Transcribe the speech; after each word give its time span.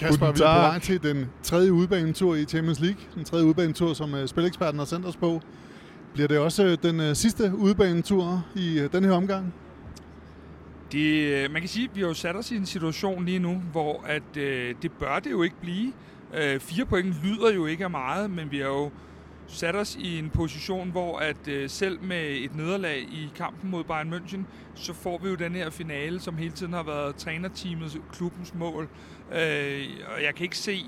Kasper, 0.00 0.26
vi 0.32 0.40
er 0.40 0.54
på 0.54 0.60
vej 0.60 0.78
til 0.78 1.02
den 1.02 1.26
tredje 1.42 1.72
udbanetur 1.72 2.34
i 2.34 2.44
Champions 2.44 2.80
League. 2.80 3.00
Den 3.14 3.24
tredje 3.24 3.46
udbanetur, 3.46 3.92
som 3.94 4.14
uh, 4.14 4.26
spileksperten 4.26 4.78
har 4.78 4.86
sendt 4.86 5.06
os 5.06 5.16
på. 5.16 5.40
Bliver 6.14 6.28
det 6.28 6.38
også 6.38 6.66
uh, 6.66 6.90
den 6.90 7.00
uh, 7.00 7.12
sidste 7.12 7.52
udbanetur 7.54 8.44
i 8.54 8.80
uh, 8.80 8.92
den 8.92 9.04
her 9.04 9.12
omgang? 9.12 9.54
Det, 10.92 11.50
man 11.50 11.62
kan 11.62 11.68
sige, 11.68 11.88
at 11.90 11.96
vi 11.96 12.00
har 12.00 12.08
jo 12.08 12.14
sat 12.14 12.36
os 12.36 12.50
i 12.50 12.56
en 12.56 12.66
situation 12.66 13.24
lige 13.24 13.38
nu, 13.38 13.62
hvor 13.72 14.04
at, 14.06 14.36
øh, 14.36 14.74
det 14.82 14.92
bør 14.92 15.18
det 15.18 15.30
jo 15.30 15.42
ikke 15.42 15.56
blive. 15.60 15.92
Øh, 16.34 16.60
fire 16.60 16.84
point 16.84 17.14
lyder 17.24 17.54
jo 17.54 17.66
ikke 17.66 17.84
af 17.84 17.90
meget, 17.90 18.30
men 18.30 18.50
vi 18.50 18.58
har 18.58 18.66
jo 18.66 18.90
sat 19.50 19.76
os 19.76 19.96
i 20.00 20.18
en 20.18 20.30
position, 20.30 20.90
hvor 20.90 21.18
at 21.18 21.48
øh, 21.48 21.70
selv 21.70 22.02
med 22.02 22.30
et 22.30 22.56
nederlag 22.56 22.98
i 22.98 23.30
kampen 23.36 23.70
mod 23.70 23.84
Bayern 23.84 24.14
München, 24.14 24.40
så 24.74 24.92
får 24.92 25.18
vi 25.18 25.28
jo 25.28 25.34
den 25.34 25.54
her 25.54 25.70
finale, 25.70 26.20
som 26.20 26.36
hele 26.36 26.52
tiden 26.52 26.72
har 26.72 26.82
været 26.82 27.16
trænerteamets, 27.16 27.96
klubbens 28.12 28.54
mål. 28.54 28.88
Øh, 29.32 29.86
og 30.16 30.22
jeg 30.22 30.34
kan 30.36 30.44
ikke 30.44 30.58
se, 30.58 30.84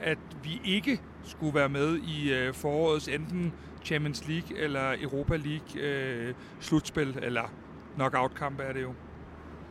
at 0.00 0.18
vi 0.42 0.60
ikke 0.64 1.00
skulle 1.24 1.54
være 1.54 1.68
med 1.68 1.98
i 1.98 2.32
øh, 2.32 2.54
forårets 2.54 3.08
enten 3.08 3.52
Champions 3.84 4.28
League 4.28 4.58
eller 4.58 4.94
Europa 5.02 5.36
League 5.36 5.82
øh, 5.82 6.34
slutspil, 6.60 7.18
eller 7.22 7.52
knockout-kamp 7.96 8.60
er 8.60 8.72
det 8.72 8.82
jo. 8.82 8.92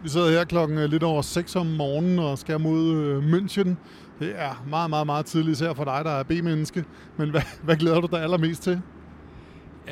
Vi 0.04 0.10
sidder 0.10 0.32
her 0.32 0.44
klokken 0.44 0.78
øh, 0.78 0.90
lidt 0.90 1.04
over 1.04 1.22
6 1.22 1.56
om 1.56 1.66
morgenen 1.66 2.20
og 2.20 2.38
skal 2.38 2.60
mod 2.60 2.96
øh, 2.96 3.34
München. 3.34 3.76
Det 4.20 4.34
er 4.36 4.66
meget, 4.70 4.90
meget, 4.90 5.06
meget 5.06 5.26
tidligt, 5.26 5.58
især 5.58 5.74
for 5.74 5.84
dig, 5.84 6.02
der 6.06 6.12
er 6.12 6.24
B-menneske. 6.24 6.86
Men 7.18 7.30
hvad, 7.30 7.42
hvad 7.64 7.76
glæder 7.76 8.02
du 8.02 8.08
dig 8.12 8.24
allermest 8.24 8.64
til? 8.64 8.82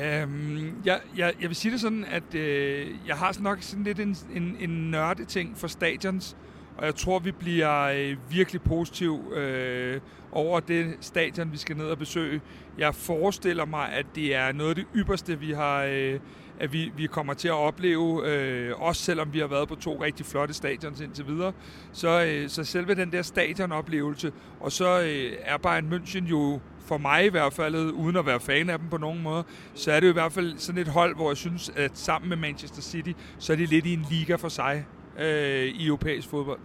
Øhm, 0.04 0.82
jeg, 0.84 1.00
jeg, 1.16 1.34
jeg 1.40 1.48
vil 1.48 1.56
sige 1.56 1.72
det 1.72 1.80
sådan, 1.80 2.04
at 2.04 2.34
øh, 2.34 2.86
jeg 3.06 3.16
har 3.16 3.36
nok 3.40 3.58
sådan 3.60 3.84
lidt 3.84 4.00
en, 4.00 4.16
en, 4.34 4.56
en 4.60 4.90
nørde 4.90 5.24
ting 5.24 5.56
for 5.56 5.66
stadions, 5.66 6.36
og 6.78 6.86
jeg 6.86 6.94
tror, 6.94 7.18
vi 7.18 7.32
bliver 7.32 7.82
øh, 7.82 8.16
virkelig 8.30 8.62
positiv 8.62 9.32
øh, 9.36 10.00
over 10.32 10.60
det 10.60 10.86
stadion, 11.00 11.52
vi 11.52 11.56
skal 11.56 11.76
ned 11.76 11.86
og 11.86 11.98
besøge. 11.98 12.40
Jeg 12.78 12.94
forestiller 12.94 13.64
mig, 13.64 13.92
at 13.92 14.06
det 14.14 14.34
er 14.34 14.52
noget 14.52 14.70
af 14.70 14.76
det 14.76 14.86
ypperste, 14.96 15.38
vi 15.38 15.52
har... 15.52 15.82
Øh, 15.82 16.20
at 16.60 16.72
vi, 16.72 16.92
vi 16.96 17.06
kommer 17.06 17.34
til 17.34 17.48
at 17.48 17.54
opleve, 17.54 18.26
øh, 18.26 18.82
også 18.82 19.02
selvom 19.02 19.32
vi 19.32 19.38
har 19.38 19.46
været 19.46 19.68
på 19.68 19.74
to 19.74 20.02
rigtig 20.02 20.26
flotte 20.26 20.54
stadions 20.54 21.00
indtil 21.00 21.26
videre. 21.26 21.52
Så, 21.92 22.24
øh, 22.24 22.48
så 22.48 22.64
selve 22.64 22.94
den 22.94 23.12
der 23.12 23.22
stadionoplevelse, 23.22 24.32
og 24.60 24.72
så 24.72 25.00
øh, 25.00 25.32
er 25.40 25.56
Bayern 25.56 25.92
München 25.92 26.26
jo 26.26 26.60
for 26.86 26.98
mig 26.98 27.24
i 27.24 27.28
hvert 27.28 27.52
fald, 27.52 27.74
uden 27.74 28.16
at 28.16 28.26
være 28.26 28.40
fan 28.40 28.70
af 28.70 28.78
dem 28.78 28.88
på 28.88 28.96
nogen 28.96 29.22
måde, 29.22 29.44
så 29.74 29.92
er 29.92 30.00
det 30.00 30.06
jo 30.06 30.12
i 30.12 30.12
hvert 30.12 30.32
fald 30.32 30.58
sådan 30.58 30.80
et 30.80 30.88
hold, 30.88 31.16
hvor 31.16 31.30
jeg 31.30 31.36
synes, 31.36 31.72
at 31.76 31.90
sammen 31.94 32.28
med 32.28 32.36
Manchester 32.36 32.82
City, 32.82 33.12
så 33.38 33.52
er 33.52 33.56
det 33.56 33.68
lidt 33.68 33.86
i 33.86 33.92
en 33.92 34.06
liga 34.10 34.34
for 34.34 34.48
sig 34.48 34.86
øh, 35.18 35.64
i 35.64 35.86
europæisk 35.86 36.28
fodbold. 36.28 36.60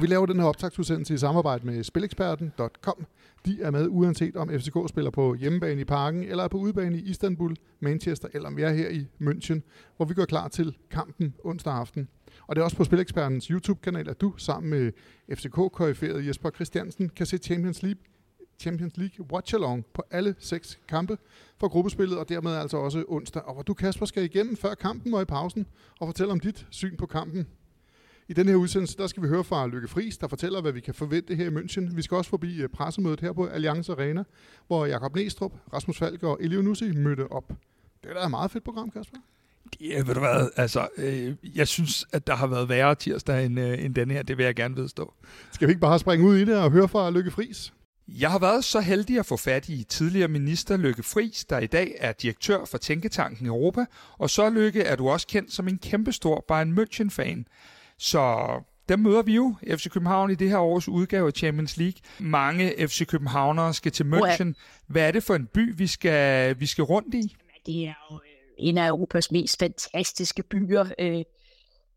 Vi 0.00 0.06
laver 0.06 0.26
den 0.26 0.40
her 0.40 0.46
optagsudsendelse 0.46 1.14
i 1.14 1.16
samarbejde 1.16 1.66
med 1.66 1.84
spileksperten.com. 1.84 3.06
De 3.46 3.62
er 3.62 3.70
med 3.70 3.86
uanset 3.90 4.36
om 4.36 4.48
FCK 4.48 4.76
spiller 4.88 5.10
på 5.10 5.34
hjemmebane 5.34 5.80
i 5.80 5.84
Parken, 5.84 6.22
eller 6.22 6.44
er 6.44 6.48
på 6.48 6.58
udebane 6.58 6.98
i 6.98 7.00
Istanbul, 7.00 7.56
Manchester, 7.80 8.28
eller 8.34 8.48
om 8.48 8.56
vi 8.56 8.62
er 8.62 8.70
her 8.70 8.88
i 8.88 9.06
München, 9.20 9.60
hvor 9.96 10.06
vi 10.06 10.14
går 10.14 10.24
klar 10.24 10.48
til 10.48 10.76
kampen 10.90 11.34
onsdag 11.44 11.72
aften. 11.72 12.08
Og 12.46 12.56
det 12.56 12.60
er 12.60 12.64
også 12.64 12.76
på 12.76 12.84
Spilekspertens 12.84 13.44
YouTube-kanal, 13.44 14.08
at 14.08 14.20
du 14.20 14.34
sammen 14.36 14.70
med 14.70 14.92
FCK-koryferet 15.32 16.26
Jesper 16.26 16.50
Christiansen 16.50 17.08
kan 17.08 17.26
se 17.26 17.38
Champions 17.38 17.82
League 17.82 18.02
Champions 18.60 18.96
League 18.96 19.26
Watch 19.32 19.54
Along 19.54 19.86
på 19.94 20.02
alle 20.10 20.34
seks 20.38 20.78
kampe 20.88 21.18
for 21.60 21.68
gruppespillet, 21.68 22.18
og 22.18 22.28
dermed 22.28 22.52
altså 22.52 22.76
også 22.76 23.04
onsdag. 23.08 23.42
Og 23.42 23.54
hvor 23.54 23.62
du, 23.62 23.74
Kasper, 23.74 24.06
skal 24.06 24.24
igennem 24.24 24.56
før 24.56 24.74
kampen 24.74 25.14
og 25.14 25.22
i 25.22 25.24
pausen 25.24 25.66
og 26.00 26.08
fortælle 26.08 26.32
om 26.32 26.40
dit 26.40 26.66
syn 26.70 26.96
på 26.96 27.06
kampen. 27.06 27.46
I 28.28 28.32
den 28.32 28.48
her 28.48 28.54
udsendelse, 28.54 28.96
der 28.96 29.06
skal 29.06 29.22
vi 29.22 29.28
høre 29.28 29.44
fra 29.44 29.66
Lykke 29.66 29.88
Friis, 29.88 30.18
der 30.18 30.28
fortæller, 30.28 30.60
hvad 30.60 30.72
vi 30.72 30.80
kan 30.80 30.94
forvente 30.94 31.34
her 31.34 31.44
i 31.44 31.54
München. 31.54 31.94
Vi 31.94 32.02
skal 32.02 32.16
også 32.16 32.30
forbi 32.30 32.62
øh, 32.62 32.68
pressemødet 32.68 33.20
her 33.20 33.32
på 33.32 33.46
Allianz 33.46 33.88
Arena, 33.88 34.24
hvor 34.66 34.86
Jakob 34.86 35.16
Næstrup, 35.16 35.52
Rasmus 35.72 35.98
Falk 35.98 36.22
og 36.22 36.38
Elio 36.40 36.62
Nussi 36.62 36.92
mødte 36.92 37.32
op. 37.32 37.48
Det 38.02 38.10
er 38.10 38.14
da 38.14 38.24
et 38.24 38.30
meget 38.30 38.50
fedt 38.50 38.64
program, 38.64 38.90
Kasper. 38.90 39.16
Ja, 39.80 40.02
ved 40.06 40.14
du 40.14 40.20
hvad, 40.20 40.50
altså, 40.56 40.88
øh, 40.96 41.34
jeg 41.54 41.68
synes, 41.68 42.06
at 42.12 42.26
der 42.26 42.34
har 42.34 42.46
været 42.46 42.68
værre 42.68 42.94
tirsdag 42.94 43.46
end, 43.46 43.60
øh, 43.60 43.84
end 43.84 43.94
denne 43.94 44.14
her. 44.14 44.22
Det 44.22 44.38
vil 44.38 44.44
jeg 44.44 44.54
gerne 44.54 44.76
vedstå. 44.76 45.14
Skal 45.52 45.68
vi 45.68 45.70
ikke 45.70 45.80
bare 45.80 45.98
springe 45.98 46.26
ud 46.26 46.36
i 46.36 46.44
det 46.44 46.56
og 46.56 46.70
høre 46.70 46.88
fra 46.88 47.10
Lykke 47.10 47.30
Friis? 47.30 47.72
Jeg 48.08 48.30
har 48.30 48.38
været 48.38 48.64
så 48.64 48.80
heldig 48.80 49.18
at 49.18 49.26
få 49.26 49.36
fat 49.36 49.68
i 49.68 49.84
tidligere 49.88 50.28
minister 50.28 50.76
Lykke 50.76 51.02
Friis, 51.02 51.44
der 51.44 51.58
i 51.58 51.66
dag 51.66 51.94
er 51.98 52.12
direktør 52.12 52.64
for 52.64 52.78
Tænketanken 52.78 53.46
Europa, 53.46 53.84
og 54.18 54.30
så 54.30 54.50
Lykke 54.50 54.82
er 54.82 54.96
du 54.96 55.08
også 55.08 55.26
kendt 55.26 55.52
som 55.52 55.68
en 55.68 55.78
kæmpestor 55.78 56.44
Bayern 56.48 56.78
München-fan. 56.78 57.44
Så 57.98 58.50
dem 58.88 58.98
møder 58.98 59.22
vi 59.22 59.34
jo, 59.34 59.54
FC 59.76 59.90
København, 59.90 60.30
i 60.30 60.34
det 60.34 60.50
her 60.50 60.58
års 60.58 60.88
udgave 60.88 61.26
af 61.26 61.32
Champions 61.32 61.76
League. 61.76 62.00
Mange 62.18 62.88
FC 62.88 63.06
Københavnere 63.06 63.74
skal 63.74 63.92
til 63.92 64.04
München. 64.04 64.52
Hvad 64.86 65.08
er 65.08 65.10
det 65.10 65.22
for 65.22 65.34
en 65.34 65.46
by, 65.46 65.74
vi 65.76 65.86
skal, 65.86 66.60
vi 66.60 66.66
skal 66.66 66.84
rundt 66.84 67.14
i? 67.14 67.36
Det 67.66 67.84
er 67.84 67.94
jo 68.10 68.16
øh, 68.16 68.20
en 68.58 68.78
af 68.78 68.88
Europas 68.88 69.32
mest 69.32 69.58
fantastiske 69.58 70.42
byer. 70.42 70.84
Øh, 70.98 71.24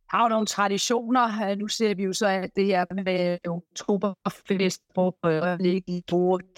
har 0.09 0.23
jo 0.23 0.29
nogle 0.29 0.45
traditioner. 0.45 1.49
Øh, 1.49 1.57
nu 1.57 1.67
ser 1.67 1.95
vi 1.95 2.03
jo 2.03 2.13
så, 2.13 2.27
at 2.27 2.49
det 2.55 2.65
her 2.65 2.85
med 3.03 3.37
oktoberfest, 3.47 4.81
hvor 4.93 5.57
ligge 5.57 6.03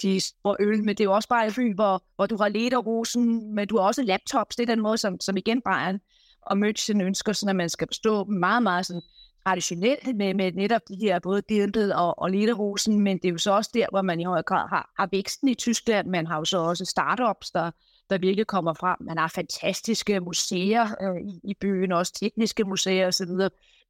de 0.02 0.20
store 0.20 0.56
øl, 0.60 0.84
men 0.84 0.88
det 0.88 1.00
er 1.00 1.04
jo 1.04 1.14
også 1.14 1.30
bare 1.30 1.46
en 1.46 1.54
by, 1.54 1.76
hvor, 1.76 2.04
hvor 2.16 2.26
du 2.26 2.38
har 2.38 2.50
lederrosen, 2.50 3.56
men 3.56 3.68
du 3.68 3.78
har 3.78 3.84
også 3.84 4.04
laptops. 4.04 4.56
Det 4.56 4.70
er 4.70 4.76
den 4.76 4.82
måde, 4.84 4.98
som, 4.98 5.20
som 5.20 5.38
igen 5.38 5.62
Bayern 5.62 6.00
og 6.42 6.58
München 6.58 7.04
ønsker, 7.04 7.34
sådan, 7.34 7.50
at 7.50 7.56
man 7.56 7.70
skal 7.70 7.88
bestå 7.88 8.24
meget, 8.24 8.64
meget 8.64 8.86
sådan, 8.86 9.02
traditionelt 9.46 10.16
med, 10.16 10.34
med 10.34 10.52
netop 10.52 10.82
de 10.88 10.96
her 10.96 11.20
både 11.20 11.42
Dirndl 11.50 11.92
og, 11.92 12.20
og 12.20 12.32
Lederhosen, 12.32 13.00
men 13.00 13.18
det 13.18 13.26
er 13.26 13.32
jo 13.32 13.38
så 13.38 13.52
også 13.52 13.72
der, 13.74 13.86
hvor 13.90 14.02
man 14.02 14.20
i 14.20 14.24
høj 14.24 14.42
grad 14.42 14.70
har, 14.70 14.92
har 15.00 15.10
væksten 15.12 15.48
i 15.48 15.56
Tyskland. 15.56 16.08
Man 16.08 16.28
har 16.28 16.38
jo 16.38 16.46
så 16.46 16.58
også 16.58 16.86
startups, 16.86 17.52
der, 17.52 17.72
der 18.10 18.18
virkelig 18.18 18.48
kommer 18.48 18.74
frem. 18.74 18.98
Man 19.02 19.18
har 19.18 19.28
fantastiske 19.28 20.20
museer 20.20 20.88
øh, 21.02 21.22
i, 21.22 21.40
i 21.44 21.54
byen, 21.62 21.92
også 21.92 22.14
tekniske 22.14 22.64
museer 22.64 23.08
osv. 23.08 23.30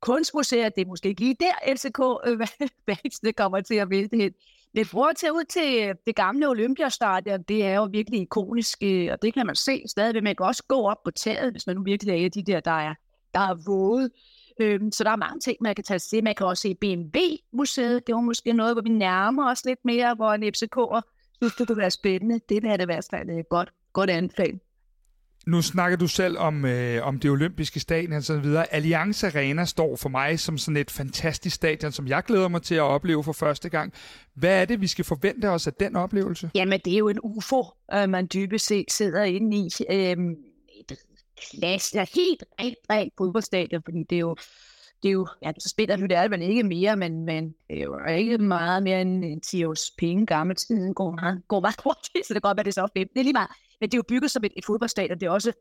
Kunstmuseer, 0.01 0.69
det 0.69 0.81
er 0.81 0.85
måske 0.85 1.09
ikke 1.09 1.21
lige 1.21 1.35
der, 1.39 1.75
FCK 1.75 1.99
øh, 2.27 3.33
kommer 3.41 3.61
til 3.61 3.75
at 3.75 3.89
vælte 3.89 4.17
hen. 4.17 4.33
Men 4.73 4.85
prøv 4.85 5.09
at 5.09 5.15
tage 5.15 5.33
ud 5.33 5.43
til 5.43 5.89
øh, 5.89 5.95
det 6.05 6.15
gamle 6.15 6.49
Olympiastadion, 6.49 7.43
det 7.43 7.65
er 7.65 7.75
jo 7.75 7.89
virkelig 7.91 8.21
ikonisk, 8.21 8.83
øh, 8.83 9.09
og 9.11 9.21
det 9.21 9.33
kan 9.33 9.45
man 9.45 9.55
se 9.55 9.83
stadigvæk. 9.87 10.23
Man 10.23 10.35
kan 10.35 10.45
også 10.45 10.63
gå 10.67 10.87
op 10.87 11.03
på 11.03 11.11
taget, 11.11 11.51
hvis 11.51 11.67
man 11.67 11.75
nu 11.75 11.83
virkelig 11.83 12.21
er 12.21 12.25
af 12.25 12.31
de 12.31 12.43
der, 12.43 12.59
der 12.59 12.71
er, 12.71 12.93
der 13.33 13.39
er 13.39 13.55
våde. 13.65 14.09
Øhm, 14.59 14.91
så 14.91 15.03
der 15.03 15.09
er 15.09 15.15
mange 15.15 15.39
ting, 15.39 15.57
man 15.61 15.75
kan 15.75 15.83
tage 15.83 15.99
til. 15.99 16.23
Man 16.23 16.35
kan 16.35 16.47
også 16.47 16.61
se 16.61 16.75
BMW-museet. 16.75 18.07
Det 18.07 18.15
var 18.15 18.21
måske 18.21 18.53
noget, 18.53 18.73
hvor 18.73 18.81
vi 18.81 18.89
nærmer 18.89 19.51
os 19.51 19.65
lidt 19.65 19.79
mere, 19.85 20.15
hvor 20.15 20.33
en 20.33 20.43
FCK'er 20.43 21.01
synes, 21.35 21.55
det 21.55 21.67
kunne 21.67 21.77
være 21.77 21.91
spændende. 21.91 22.39
Det 22.49 22.63
vil 22.63 22.79
det 22.79 22.87
være 22.87 23.39
et 23.39 23.49
godt, 23.49 23.69
godt 23.93 24.09
anfald. 24.09 24.59
Nu 25.47 25.61
snakker 25.61 25.97
du 25.97 26.07
selv 26.07 26.37
om, 26.37 26.65
øh, 26.65 27.07
om 27.07 27.19
det 27.19 27.31
olympiske 27.31 27.79
stadion 27.79 28.13
og 28.13 28.23
så 28.23 28.39
videre. 28.39 28.73
Allianz 28.73 29.23
Arena 29.23 29.65
står 29.65 29.95
for 29.95 30.09
mig 30.09 30.39
som 30.39 30.57
sådan 30.57 30.77
et 30.77 30.91
fantastisk 30.91 31.55
stadion, 31.55 31.91
som 31.91 32.07
jeg 32.07 32.23
glæder 32.23 32.47
mig 32.47 32.61
til 32.61 32.75
at 32.75 32.81
opleve 32.81 33.23
for 33.23 33.33
første 33.33 33.69
gang. 33.69 33.93
Hvad 34.33 34.61
er 34.61 34.65
det, 34.65 34.81
vi 34.81 34.87
skal 34.87 35.05
forvente 35.05 35.49
os 35.49 35.67
af 35.67 35.73
den 35.73 35.95
oplevelse? 35.95 36.51
Jamen, 36.55 36.79
det 36.85 36.93
er 36.93 36.97
jo 36.97 37.09
en 37.09 37.19
UFO, 37.23 37.63
øh, 37.93 38.09
man 38.09 38.27
dybest 38.33 38.65
set 38.65 38.91
sidder 38.91 39.23
inde 39.23 39.57
i. 39.57 39.69
Øh, 39.89 40.17
et 40.79 40.97
klasse, 41.51 41.97
helt 41.97 42.43
rent, 42.59 42.77
rent 42.89 43.13
fodboldstadion, 43.17 43.81
fordi 43.83 44.03
det 44.09 44.15
er 44.15 44.19
jo 44.19 44.35
det 45.03 45.09
er 45.09 45.13
jo, 45.13 45.27
ja, 45.41 45.51
så 45.59 45.69
spiller 45.69 45.95
nu 45.95 46.05
det 46.05 46.17
er 46.17 46.27
man 46.27 46.41
ikke 46.41 46.63
mere, 46.63 46.95
men, 46.95 47.25
men 47.25 47.55
det 47.69 47.79
er 47.79 47.83
jo 47.83 48.05
ikke 48.05 48.37
meget 48.37 48.83
mere 48.83 49.01
end 49.01 49.25
en 49.25 49.41
10 49.41 49.65
års 49.65 49.91
penge 49.97 50.25
gammel 50.25 50.55
tid, 50.55 50.93
går 50.93 51.11
meget, 51.11 51.41
går 51.47 51.59
meget 51.59 51.81
hurtigt, 51.83 52.25
så 52.27 52.33
det 52.33 52.41
går 52.41 52.49
godt 52.49 52.57
være, 52.57 52.63
det 52.63 52.77
er 52.77 52.81
så 52.81 52.87
fedt. 52.97 53.13
Det 53.13 53.19
er 53.19 53.23
lige 53.23 53.33
meget. 53.33 53.49
Men 53.79 53.89
det 53.89 53.93
er 53.93 53.97
jo 53.97 54.03
bygget 54.07 54.31
som 54.31 54.43
et, 54.43 54.53
et 54.57 54.65
fodboldstadion. 54.65 55.19
Det 55.19 55.25
er 55.25 55.29
også, 55.29 55.51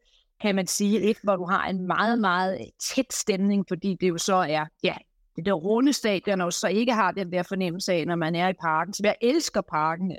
kan 0.41 0.54
man 0.54 0.66
sige, 0.66 1.00
et, 1.00 1.16
hvor 1.22 1.37
du 1.37 1.44
har 1.44 1.69
en 1.69 1.87
meget, 1.87 2.19
meget 2.19 2.60
øh, 2.60 2.66
tæt 2.94 3.12
stemning, 3.12 3.64
fordi 3.69 3.97
det 4.00 4.09
jo 4.09 4.19
så 4.19 4.34
er, 4.34 4.66
ja, 4.82 4.94
det 5.37 5.47
der 5.47 5.53
runde 5.53 5.93
stadion, 5.93 6.41
og 6.41 6.52
så 6.52 6.69
ikke 6.69 6.93
har 6.93 7.12
den 7.12 7.32
der 7.32 7.43
fornemmelse 7.43 7.93
af, 7.93 8.06
når 8.06 8.17
man 8.17 8.35
er 8.35 8.49
i 8.49 8.52
parken. 8.52 8.94
Så 8.94 9.00
jeg 9.05 9.17
elsker 9.20 9.61
parken. 9.61 10.11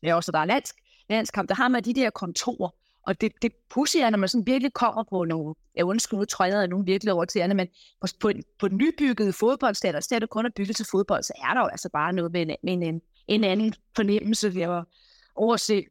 Det 0.00 0.10
er 0.10 0.14
også, 0.14 0.32
der 0.32 0.38
er 0.38 0.44
landsk, 0.44 0.74
landskamp. 1.10 1.48
Der 1.48 1.54
har 1.54 1.68
man 1.68 1.84
de 1.84 1.94
der 1.94 2.10
kontorer, 2.10 2.70
og 3.06 3.20
det, 3.20 3.32
det 3.42 3.52
pussy 3.70 3.96
er, 3.96 4.10
når 4.10 4.18
man 4.18 4.28
sådan 4.28 4.46
virkelig 4.46 4.72
kommer 4.72 5.04
på 5.10 5.24
nogle, 5.24 5.54
jeg 5.74 5.84
undskyld, 5.84 6.18
nu 6.18 6.24
træder 6.24 6.58
jeg, 6.58 6.68
nogen 6.68 6.86
virkelig 6.86 7.12
over 7.12 7.24
til 7.24 7.38
andet, 7.38 7.56
men 7.56 7.68
på, 8.00 8.06
på, 8.20 8.32
på 8.58 8.68
den 8.68 8.76
nybyggede 8.76 9.32
fodboldstadion, 9.32 10.02
så 10.02 10.14
er 10.14 10.18
det 10.18 10.30
kun 10.30 10.46
at 10.46 10.54
bygge 10.54 10.72
til 10.72 10.86
fodbold, 10.90 11.22
så 11.22 11.32
er 11.36 11.54
der 11.54 11.60
jo 11.60 11.66
altså 11.66 11.88
bare 11.92 12.12
noget 12.12 12.32
med 12.32 12.42
en, 12.42 12.56
med 12.62 12.88
en, 12.88 13.02
en 13.28 13.44
anden 13.44 13.74
fornemmelse. 13.96 14.52
Jeg 14.56 14.68
var 14.68 15.56
se. 15.56 15.86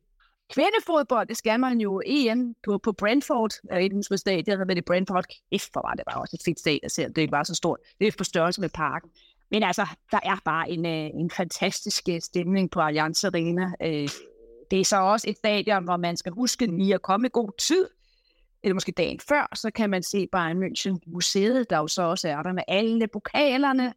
kvindefodbold, 0.53 1.27
det 1.27 1.37
skal 1.37 1.59
man 1.59 1.81
jo 1.81 2.01
EM 2.05 2.55
på, 2.65 2.77
på 2.77 2.91
Brentford, 2.91 3.51
er 3.69 3.79
et 3.79 3.83
ikke, 3.83 4.17
stadion, 4.17 4.59
der 4.59 4.65
med 4.65 4.75
det 4.75 4.85
Brentford, 4.85 5.25
kæft 5.51 5.69
for 5.73 5.81
var 5.87 5.93
det 5.93 6.03
bare 6.11 6.21
også 6.21 6.37
et 6.39 6.45
fedt 6.45 6.59
stadion, 6.59 6.89
ser, 6.89 7.07
det 7.07 7.17
ikke 7.17 7.31
var 7.31 7.43
så 7.43 7.55
stort, 7.55 7.79
det 7.99 8.07
er 8.07 8.11
på 8.17 8.23
størrelse 8.23 8.61
med 8.61 8.69
parken. 8.69 9.09
Men 9.51 9.63
altså, 9.63 9.87
der 10.11 10.19
er 10.23 10.37
bare 10.45 10.69
en, 10.69 10.85
øh, 10.85 11.21
en 11.21 11.31
fantastisk 11.31 12.03
øh, 12.09 12.21
stemning 12.21 12.71
på 12.71 12.81
Allianz 12.81 13.23
Arena. 13.23 13.71
Øh, 13.81 14.09
det 14.71 14.79
er 14.79 14.85
så 14.85 15.01
også 15.01 15.29
et 15.29 15.37
stadion, 15.37 15.83
hvor 15.83 15.97
man 15.97 16.17
skal 16.17 16.31
huske 16.31 16.65
lige 16.65 16.93
at 16.93 17.01
komme 17.01 17.27
i 17.27 17.29
god 17.33 17.51
tid. 17.57 17.87
eller 18.63 18.73
måske 18.73 18.91
dagen 18.91 19.19
før, 19.19 19.49
så 19.55 19.71
kan 19.71 19.89
man 19.89 20.03
se 20.03 20.27
Bayern 20.31 20.63
München 20.63 20.97
museet, 21.07 21.69
der 21.69 21.77
jo 21.77 21.87
så 21.87 22.01
også 22.01 22.29
er 22.29 22.43
der 22.43 22.53
med 22.53 22.63
alle 22.67 23.07
pokalerne, 23.07 23.93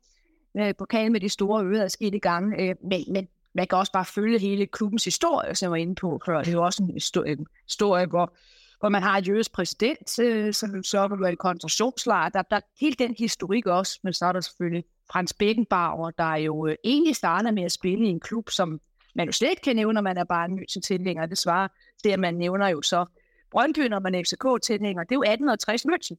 øh, 0.57 0.75
pokalen 0.79 1.13
med 1.13 1.21
de 1.21 1.29
store 1.29 1.65
ører 1.65 1.85
er 1.85 1.89
sket 1.89 2.15
i 2.15 2.19
gang, 2.19 2.55
øh, 2.61 2.75
men, 2.83 3.05
men 3.13 3.29
man 3.55 3.67
kan 3.67 3.79
også 3.79 3.93
bare 3.93 4.05
følge 4.05 4.39
hele 4.39 4.67
klubbens 4.67 5.05
historie, 5.05 5.55
som 5.55 5.67
jeg 5.67 5.71
var 5.71 5.77
inde 5.77 5.95
på 5.95 6.21
før. 6.27 6.39
Det 6.39 6.49
er 6.49 6.53
jo 6.53 6.65
også 6.65 6.83
en 6.83 7.47
historie, 7.67 8.07
hvor, 8.07 8.37
hvor 8.81 8.89
man 8.89 9.03
har 9.03 9.19
et 9.19 9.29
jødisk 9.29 9.53
præsident, 9.53 10.19
øh, 10.19 10.55
som 10.55 10.83
så 10.83 11.09
vil 11.09 11.21
være 11.21 11.31
en 11.31 11.37
koncentrationslejr. 11.37 12.29
Der, 12.29 12.43
der 12.43 12.61
helt 12.81 12.99
den 12.99 13.15
historik 13.19 13.67
også, 13.67 14.01
men 14.03 14.13
så 14.13 14.27
er 14.27 14.33
der 14.33 14.41
selvfølgelig 14.41 14.85
Frans 15.11 15.33
Beckenbauer, 15.33 16.11
der 16.11 16.35
jo 16.35 16.67
øh, 16.67 16.77
egentlig 16.85 17.17
starter 17.17 17.51
med 17.51 17.63
at 17.63 17.73
spille 17.73 18.07
i 18.07 18.09
en 18.09 18.21
klub, 18.21 18.51
som 18.51 18.81
man 19.19 19.27
jo 19.27 19.33
slet 19.33 19.51
ikke 19.51 19.63
kan 19.63 19.77
nævne, 19.77 19.95
når 19.95 20.01
man 20.01 20.17
er 20.19 20.25
bare 20.25 20.45
en 20.45 20.55
ny 20.55 20.67
tilhænger. 20.85 21.27
Det 21.27 21.39
svarer 21.39 21.69
det, 22.05 22.13
at 22.13 22.19
man 22.19 22.35
nævner 22.35 22.69
jo 22.69 22.83
så 22.83 23.07
Brøndby, 23.51 23.81
når 23.81 23.99
man 23.99 24.15
er 24.15 24.23
FCK-tilhænger. 24.23 25.03
Det 25.05 25.13
er 25.13 25.17
jo 25.17 25.23
1860 25.23 25.87
München. 25.87 26.17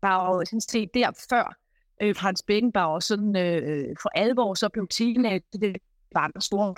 Bare 0.00 0.46
sådan 0.46 0.60
set 0.60 0.94
der 0.94 1.26
før 1.30 1.56
øh, 2.02 2.14
Hans 2.18 2.42
Beckenbauer 2.42 3.00
sådan 3.00 3.36
øh, 3.36 3.96
for 4.02 4.10
alvor 4.14 4.54
så 4.54 4.68
blev 4.68 4.88
teenager. 4.88 5.40
Det 5.52 5.76
var 6.12 6.30
en 6.34 6.40
stor 6.40 6.76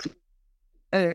øh, 0.95 1.13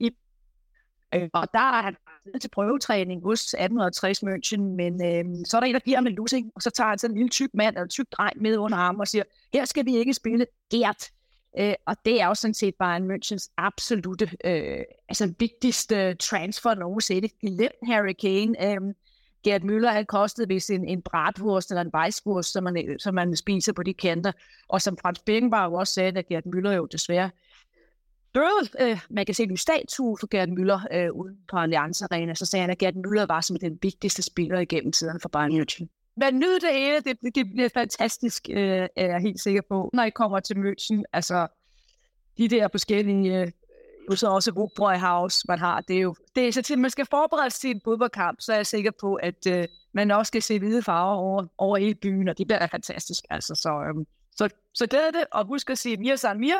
øh, 1.14 1.28
og 1.32 1.48
der 1.52 1.58
er 1.58 1.82
han 1.82 1.96
til 2.40 2.48
prøvetræning 2.48 3.22
hos 3.22 3.40
1860 3.40 4.22
München, 4.22 4.60
men 4.60 4.92
øh, 5.04 5.46
så 5.46 5.56
er 5.56 5.60
der 5.60 5.66
en, 5.66 5.74
der 5.74 5.80
giver 5.80 5.96
ham 5.96 6.06
en 6.06 6.14
lussing, 6.14 6.52
og 6.54 6.62
så 6.62 6.70
tager 6.70 6.88
han 6.88 6.98
sådan 6.98 7.14
en 7.14 7.18
lille 7.18 7.30
tyk 7.30 7.50
mand 7.54 7.76
eller 7.76 7.82
en 7.82 7.88
tyk 7.88 8.06
dreng 8.12 8.42
med 8.42 8.56
under 8.56 8.78
armen 8.78 9.00
og 9.00 9.08
siger, 9.08 9.24
her 9.52 9.64
skal 9.64 9.86
vi 9.86 9.96
ikke 9.96 10.14
spille 10.14 10.46
Gert. 10.70 11.10
Øh, 11.58 11.74
og 11.86 11.96
det 12.04 12.20
er 12.20 12.26
jo 12.26 12.34
sådan 12.34 12.54
set 12.54 12.74
bare 12.74 12.96
en 12.96 13.10
Münchens 13.10 13.54
absolute, 13.56 14.30
øh, 14.44 14.84
altså 15.08 15.34
vigtigste 15.38 15.96
øh, 15.96 16.16
transfer 16.16 16.74
nogensinde. 16.74 17.28
Glem 17.28 17.72
Harry 17.86 18.12
Kane. 18.12 18.72
Øh, 18.72 18.94
Gerd 19.44 19.62
Müller 19.62 19.92
han 19.92 20.06
kostet 20.06 20.46
hvis 20.46 20.70
en, 20.70 20.88
en 20.88 21.02
bratwurst 21.02 21.70
eller 21.70 21.82
en 21.82 21.92
vejswurst, 21.92 22.52
som 22.52 22.64
man, 22.64 22.88
øh, 22.88 22.98
som 22.98 23.14
man 23.14 23.36
spiser 23.36 23.72
på 23.72 23.82
de 23.82 23.94
kanter. 23.94 24.32
Og 24.68 24.82
som 24.82 24.96
Frans 24.96 25.18
Beckenbauer 25.18 25.78
også 25.78 25.94
sagde, 25.94 26.18
at 26.18 26.28
Gerd 26.28 26.46
Müller 26.46 26.70
jo 26.70 26.86
desværre 26.86 27.30
døde. 28.34 28.90
Øh, 28.90 29.00
man 29.10 29.26
kan 29.26 29.34
se 29.34 29.42
en 29.42 29.56
statue 29.56 30.16
for 30.20 30.26
Gerd 30.26 30.48
Müller 30.48 30.96
øh, 30.96 31.12
uden 31.12 31.38
på 31.50 31.56
Allianz 31.56 32.02
Arena. 32.02 32.34
Så 32.34 32.46
sagde 32.46 32.60
han, 32.60 32.70
at 32.70 32.78
Gerd 32.78 32.94
Müller 32.94 33.26
var 33.26 33.40
som 33.40 33.56
den 33.56 33.78
vigtigste 33.82 34.22
spiller 34.22 34.58
igennem 34.58 34.92
tiden 34.92 35.20
for 35.20 35.28
Bayern 35.28 35.60
München. 35.60 35.99
Men 36.16 36.38
nyd 36.38 36.60
det 36.60 36.72
hele, 36.72 37.00
det, 37.00 37.34
det 37.34 37.50
bliver 37.50 37.68
fantastisk, 37.74 38.48
øh, 38.50 38.88
er 38.96 39.06
jeg 39.06 39.20
helt 39.20 39.40
sikker 39.40 39.62
på. 39.68 39.90
Når 39.92 40.02
I 40.02 40.10
kommer 40.10 40.40
til 40.40 40.54
München, 40.54 41.02
altså 41.12 41.46
de 42.38 42.48
der 42.48 42.68
forskellige 42.68 43.40
øh, 43.40 43.50
jo 44.10 44.16
så 44.16 44.28
også 44.28 44.50
Rugbrøg 44.50 45.00
House, 45.00 45.44
man 45.48 45.58
har. 45.58 45.80
Det 45.80 45.96
er 45.96 46.00
jo, 46.00 46.14
det 46.36 46.48
er 46.48 46.52
så 46.52 46.62
til, 46.62 46.78
man 46.78 46.90
skal 46.90 47.06
forberede 47.06 47.50
sig 47.50 47.60
til 47.60 47.70
en 47.70 47.80
fodboldkamp, 47.84 48.40
så 48.40 48.52
er 48.52 48.56
jeg 48.56 48.66
sikker 48.66 48.90
på, 49.00 49.14
at 49.14 49.46
øh, 49.48 49.64
man 49.92 50.10
også 50.10 50.30
skal 50.30 50.42
se 50.42 50.58
hvide 50.58 50.82
farver 50.82 51.16
over, 51.16 51.46
over 51.58 51.76
hele 51.76 51.94
byen, 51.94 52.28
og 52.28 52.38
det 52.38 52.46
bliver 52.46 52.66
fantastisk. 52.66 53.24
Altså, 53.30 53.54
så, 53.54 53.68
øh, 53.68 54.06
så, 54.36 54.48
så 54.74 54.86
glæder 54.86 55.10
det, 55.10 55.24
og 55.32 55.46
husk 55.46 55.70
at 55.70 55.78
sige 55.78 55.96
Mir 55.96 56.16
San 56.16 56.40
Mir, 56.40 56.56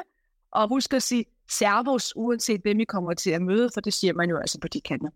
og 0.51 0.69
husk 0.69 0.95
at 0.95 1.03
sige 1.03 1.25
servus, 1.51 2.13
uanset 2.17 2.61
hvem 2.61 2.81
I 2.81 2.85
kommer 2.85 3.15
til 3.15 3.31
at 3.31 3.43
møde, 3.43 3.71
for 3.75 3.81
det 3.81 3.95
siger 3.95 4.13
man 4.13 4.31
jo 4.31 4.37
altså 4.37 4.61
på 4.61 4.69
de 4.69 4.81
kanter. 4.81 5.11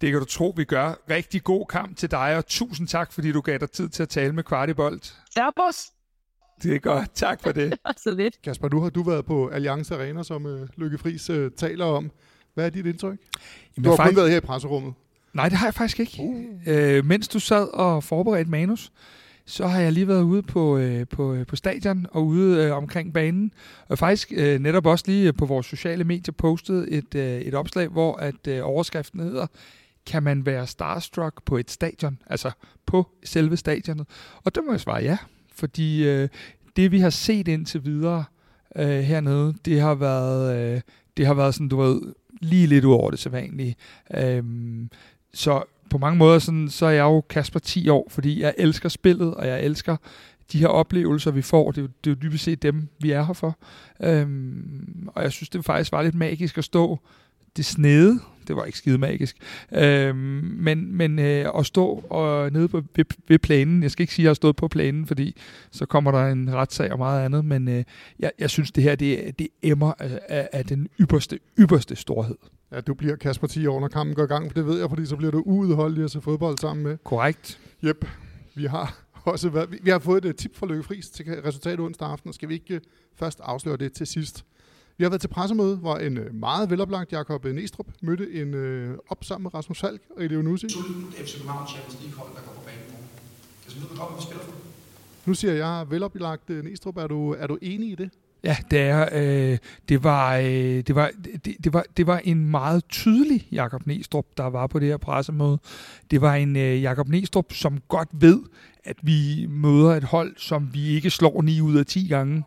Det 0.00 0.10
kan 0.10 0.20
du 0.20 0.24
tro, 0.24 0.54
vi 0.56 0.64
gør. 0.64 0.94
Rigtig 1.10 1.44
god 1.44 1.66
kamp 1.66 1.96
til 1.96 2.10
dig, 2.10 2.36
og 2.36 2.46
tusind 2.46 2.88
tak, 2.88 3.12
fordi 3.12 3.32
du 3.32 3.40
gav 3.40 3.58
dig 3.58 3.70
tid 3.70 3.88
til 3.88 4.02
at 4.02 4.08
tale 4.08 4.32
med 4.32 4.44
Kvartibolt. 4.44 5.16
Servos! 5.34 5.86
Det 6.62 6.74
er 6.74 6.78
godt. 6.78 7.14
Tak 7.14 7.42
for 7.42 7.52
det. 7.52 7.78
så 8.04 8.10
lidt. 8.10 8.42
Kasper, 8.42 8.68
nu 8.68 8.80
har 8.80 8.90
du 8.90 9.02
været 9.02 9.24
på 9.24 9.48
Alliance 9.48 9.94
Arena, 9.94 10.22
som 10.22 10.44
uh, 10.44 10.60
Lykke 10.76 10.98
Friis 10.98 11.30
uh, 11.30 11.50
taler 11.56 11.84
om. 11.84 12.10
Hvad 12.54 12.66
er 12.66 12.70
dit 12.70 12.86
indtryk? 12.86 13.18
Jamen, 13.76 13.84
du 13.84 13.90
har 13.90 13.96
faktisk... 13.96 14.14
kun 14.14 14.16
været 14.16 14.30
her 14.30 14.36
i 14.36 14.40
presserummet. 14.40 14.94
Nej, 15.34 15.48
det 15.48 15.58
har 15.58 15.66
jeg 15.66 15.74
faktisk 15.74 16.00
ikke. 16.00 16.16
Uh. 16.18 16.44
Øh, 16.66 17.04
mens 17.04 17.28
du 17.28 17.38
sad 17.38 17.68
og 17.74 18.04
forberedte 18.04 18.50
manus, 18.50 18.92
så 19.46 19.66
har 19.66 19.80
jeg 19.80 19.92
lige 19.92 20.08
været 20.08 20.22
ude 20.22 20.42
på, 20.42 20.78
øh, 20.78 21.06
på, 21.06 21.34
øh, 21.34 21.46
på 21.46 21.56
stadion 21.56 22.06
og 22.10 22.26
ude 22.26 22.64
øh, 22.64 22.76
omkring 22.76 23.12
banen. 23.12 23.52
Og 23.88 23.98
faktisk 23.98 24.32
øh, 24.36 24.60
netop 24.60 24.86
også 24.86 25.04
lige 25.08 25.32
på 25.32 25.46
vores 25.46 25.66
sociale 25.66 26.04
medier 26.04 26.32
postet 26.32 26.94
et, 26.94 27.14
øh, 27.14 27.40
et 27.40 27.54
opslag, 27.54 27.88
hvor 27.88 28.16
at 28.16 28.46
øh, 28.48 28.60
overskriften 28.62 29.20
hedder, 29.20 29.46
kan 30.10 30.22
man 30.22 30.46
være 30.46 30.66
starstruck 30.66 31.42
på 31.44 31.56
et 31.56 31.70
stadion? 31.70 32.18
Altså 32.26 32.50
på 32.86 33.08
selve 33.24 33.56
stadionet. 33.56 34.06
Og 34.44 34.54
det 34.54 34.62
må 34.66 34.72
jeg 34.72 34.80
svare 34.80 35.02
ja 35.02 35.18
fordi 35.60 36.08
øh, 36.08 36.28
det 36.76 36.92
vi 36.92 37.00
har 37.00 37.10
set 37.10 37.48
indtil 37.48 37.84
videre 37.84 38.24
øh, 38.76 39.00
hernede, 39.00 39.54
det 39.64 39.80
har 39.80 39.94
været, 39.94 40.56
øh, 40.56 40.80
det 41.16 41.26
har 41.26 41.34
været 41.34 41.54
sådan, 41.54 41.68
du 41.68 41.76
ved, 41.76 42.00
lige 42.40 42.66
lidt 42.66 42.84
ud 42.84 42.92
over 42.92 43.10
det 43.10 43.18
sædvanlige. 43.18 43.76
Øh, 44.14 44.44
så 45.34 45.62
på 45.90 45.98
mange 45.98 46.18
måder 46.18 46.38
sådan, 46.38 46.68
så 46.68 46.86
er 46.86 46.90
jeg 46.90 47.02
jo 47.02 47.20
Kasper 47.20 47.60
10 47.60 47.88
år, 47.88 48.06
fordi 48.10 48.40
jeg 48.40 48.54
elsker 48.58 48.88
spillet, 48.88 49.34
og 49.34 49.46
jeg 49.46 49.64
elsker 49.64 49.96
de 50.52 50.58
her 50.58 50.68
oplevelser, 50.68 51.30
vi 51.30 51.42
får. 51.42 51.70
Det 51.70 51.78
er 51.78 51.82
jo, 51.82 51.88
det 52.04 52.10
er 52.10 52.14
jo 52.14 52.20
dybest 52.22 52.44
set 52.44 52.62
dem, 52.62 52.88
vi 52.98 53.10
er 53.10 53.22
her 53.22 53.32
for. 53.32 53.58
Øhm, 54.02 55.08
og 55.14 55.22
jeg 55.22 55.32
synes, 55.32 55.48
det 55.48 55.64
faktisk 55.64 55.92
var 55.92 56.02
lidt 56.02 56.14
magisk 56.14 56.58
at 56.58 56.64
stå 56.64 56.98
det 57.56 57.64
snede, 57.64 58.20
det 58.48 58.56
var 58.56 58.64
ikke 58.64 58.78
skide 58.78 58.98
magisk, 58.98 59.36
øh, 59.74 60.16
men, 60.16 60.96
men 60.96 61.18
øh, 61.18 61.46
at 61.58 61.66
stå 61.66 62.04
og 62.10 62.52
nede 62.52 62.68
på, 62.68 62.82
ved, 62.96 63.04
ved 63.28 63.38
planen, 63.38 63.82
jeg 63.82 63.90
skal 63.90 64.02
ikke 64.02 64.14
sige, 64.14 64.22
at 64.22 64.24
jeg 64.24 64.30
har 64.30 64.34
stået 64.34 64.56
på 64.56 64.68
planen, 64.68 65.06
fordi 65.06 65.36
så 65.70 65.86
kommer 65.86 66.10
der 66.10 66.26
en 66.26 66.54
retssag 66.54 66.92
og 66.92 66.98
meget 66.98 67.24
andet, 67.24 67.44
men 67.44 67.68
øh, 67.68 67.84
jeg, 68.18 68.32
jeg 68.38 68.50
synes, 68.50 68.72
det 68.72 68.82
her, 68.82 68.94
det, 68.94 69.38
det 69.38 69.48
emmer 69.62 69.92
af, 69.98 70.48
af 70.52 70.64
den 70.64 70.88
ypperste, 71.00 71.38
ypperste 71.58 71.96
storhed. 71.96 72.36
Ja, 72.72 72.80
du 72.80 72.94
bliver 72.94 73.16
Kasper 73.16 73.46
10 73.46 73.66
år, 73.66 73.80
når 73.80 73.88
kampen 73.88 74.14
går 74.14 74.22
i 74.22 74.26
gang, 74.26 74.46
for 74.46 74.54
det 74.54 74.66
ved 74.66 74.80
jeg, 74.80 74.88
fordi 74.88 75.06
så 75.06 75.16
bliver 75.16 75.30
du 75.30 75.42
uudholdelig 75.46 76.04
at 76.04 76.10
se 76.10 76.20
fodbold 76.20 76.58
sammen 76.58 76.84
med. 76.84 76.98
Korrekt. 77.04 77.60
Jep, 77.82 78.04
vi 78.54 78.64
har 78.64 78.98
også 79.24 79.48
været, 79.48 79.70
vi, 79.70 79.78
vi 79.82 79.90
har 79.90 79.98
fået 79.98 80.24
et 80.24 80.36
tip 80.36 80.56
fra 80.56 80.66
Løkke 80.66 80.82
Friis 80.82 81.10
til 81.10 81.24
resultatet 81.44 81.80
onsdag 81.80 82.08
aften, 82.08 82.28
og 82.28 82.34
skal 82.34 82.48
vi 82.48 82.54
ikke 82.54 82.80
først 83.16 83.40
afsløre 83.42 83.76
det 83.76 83.92
til 83.92 84.06
sidst? 84.06 84.44
Vi 85.00 85.04
har 85.04 85.10
været 85.10 85.20
til 85.20 85.28
pressemøde, 85.28 85.76
hvor 85.76 85.96
en 85.96 86.18
øh, 86.18 86.34
meget 86.34 86.70
veloplagt 86.70 87.12
Jakob 87.12 87.44
Næstrup 87.44 87.86
mødte 88.00 88.32
en 88.32 88.54
øh, 88.54 88.98
op 89.08 89.24
sammen 89.24 89.42
med 89.42 89.54
Rasmus 89.54 89.80
Falk 89.80 90.00
og 90.16 90.24
Elio 90.24 90.42
Nussi. 90.42 90.66
FC 90.66 91.36
København 91.36 91.68
Champions 91.68 91.98
League-hold, 92.02 92.28
der 92.34 92.40
går 92.40 92.52
på 92.52 92.60
banen 92.60 92.82
nu. 92.88 92.96
Kan 93.64 93.82
du 93.82 93.88
vide, 93.88 94.00
hvad 94.10 94.22
spiller 94.22 94.44
for? 94.44 94.52
Nu 95.26 95.34
siger 95.34 95.52
jeg 95.52 95.86
veloplagt 95.90 96.50
øh, 96.50 96.64
Næstrup. 96.64 96.96
Er 96.96 97.06
du, 97.06 97.32
er 97.32 97.46
du 97.46 97.58
enig 97.62 97.90
i 97.90 97.94
det? 97.94 98.10
Ja, 98.44 98.56
det 98.70 98.80
er. 98.80 99.08
Øh, 99.12 99.58
det, 99.88 100.04
var, 100.04 100.36
øh, 100.36 100.44
det, 100.46 100.94
var, 100.94 101.10
det, 101.44 101.56
det, 101.64 101.72
var, 101.72 101.84
det 101.96 102.06
var 102.06 102.18
en 102.24 102.50
meget 102.50 102.84
tydelig 102.88 103.48
Jakob 103.52 103.86
Næstrup, 103.86 104.26
der 104.36 104.46
var 104.46 104.66
på 104.66 104.78
det 104.78 104.88
her 104.88 104.96
pressemøde. 104.96 105.58
Det 106.10 106.20
var 106.20 106.34
en 106.34 106.56
øh, 106.56 106.82
Jakob 106.82 107.08
Næstrup, 107.08 107.52
som 107.52 107.78
godt 107.88 108.08
ved, 108.12 108.40
at 108.84 108.96
vi 109.02 109.46
møder 109.48 109.94
et 109.94 110.04
hold, 110.04 110.34
som 110.36 110.68
vi 110.72 110.86
ikke 110.86 111.10
slår 111.10 111.42
9 111.42 111.60
ud 111.60 111.76
af 111.76 111.86
10 111.86 112.06
gange 112.08 112.44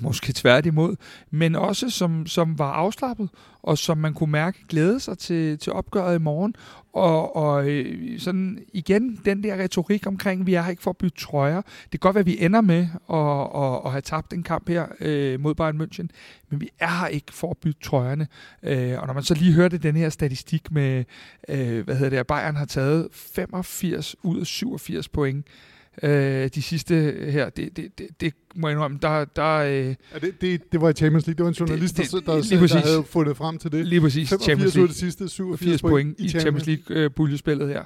måske 0.00 0.32
tværtimod, 0.32 0.96
men 1.30 1.54
også 1.56 1.90
som, 1.90 2.26
som 2.26 2.58
var 2.58 2.72
afslappet, 2.72 3.28
og 3.62 3.78
som 3.78 3.98
man 3.98 4.14
kunne 4.14 4.30
mærke 4.32 4.58
glæde 4.68 5.00
sig 5.00 5.18
til, 5.18 5.58
til 5.58 5.72
opgøret 5.72 6.16
i 6.16 6.18
morgen. 6.18 6.54
Og, 6.92 7.36
og 7.36 7.68
øh, 7.68 8.20
sådan 8.20 8.58
igen, 8.72 9.20
den 9.24 9.42
der 9.42 9.56
retorik 9.56 10.06
omkring, 10.06 10.46
vi 10.46 10.54
er 10.54 10.62
her 10.62 10.70
ikke 10.70 10.82
for 10.82 10.90
at 10.90 10.96
bytte 10.96 11.18
trøjer. 11.18 11.62
Det 11.62 11.90
kan 11.90 11.98
godt 11.98 12.14
være, 12.14 12.20
at 12.20 12.26
vi 12.26 12.44
ender 12.44 12.60
med 12.60 12.86
at, 13.10 13.62
at, 13.62 13.80
at 13.86 13.90
have 13.92 14.00
tabt 14.00 14.32
en 14.32 14.42
kamp 14.42 14.68
her 14.68 14.86
øh, 15.00 15.40
mod 15.40 15.54
Bayern 15.54 15.80
München, 15.80 16.06
men 16.50 16.60
vi 16.60 16.68
er 16.78 17.00
her 17.00 17.06
ikke 17.06 17.32
for 17.32 17.50
at 17.50 17.58
bytte 17.58 17.80
trøjerne. 17.80 18.28
Øh, 18.62 19.00
og 19.00 19.06
når 19.06 19.14
man 19.14 19.22
så 19.22 19.34
lige 19.34 19.52
hørte 19.52 19.78
den 19.78 19.96
her 19.96 20.08
statistik 20.08 20.70
med, 20.70 21.04
øh, 21.48 21.84
hvad 21.84 21.94
hedder 21.94 22.10
det, 22.10 22.16
at 22.16 22.26
Bayern 22.26 22.56
har 22.56 22.64
taget 22.64 23.08
85 23.12 24.16
ud 24.22 24.40
af 24.40 24.46
87 24.46 25.08
point, 25.08 25.46
øh, 25.46 25.73
de 26.02 26.62
sidste 26.62 26.94
her, 27.30 27.50
det, 27.50 27.76
det, 27.76 27.98
det, 27.98 28.20
det 28.20 28.34
må 28.54 28.68
jeg 28.68 28.72
indrømme, 28.72 28.98
der... 29.02 29.24
der 29.24 29.54
øh, 29.54 29.74
ja, 29.74 29.94
det, 30.20 30.40
det, 30.40 30.72
det 30.72 30.80
var 30.80 30.88
i 30.88 30.92
Champions 30.92 31.26
League, 31.26 31.36
det 31.36 31.44
var 31.44 31.48
en 31.48 31.68
journalist, 31.68 31.96
det, 31.96 32.04
det, 32.12 32.26
der, 32.26 32.34
der, 32.34 32.66
der 32.66 32.86
havde 32.86 33.04
fundet 33.04 33.36
frem 33.36 33.58
til 33.58 33.72
det. 33.72 33.86
Lige 33.86 34.00
præcis, 34.00 34.28
85 34.28 34.44
Champions 34.44 34.74
League. 34.74 34.88
det 34.88 34.96
sidste, 34.96 35.28
87 35.28 35.82
point, 35.82 35.92
point 35.92 36.20
i 36.20 36.28
Champions 36.28 36.66
League-puljespillet 36.66 37.64
øh, 37.64 37.70
her. 37.70 37.84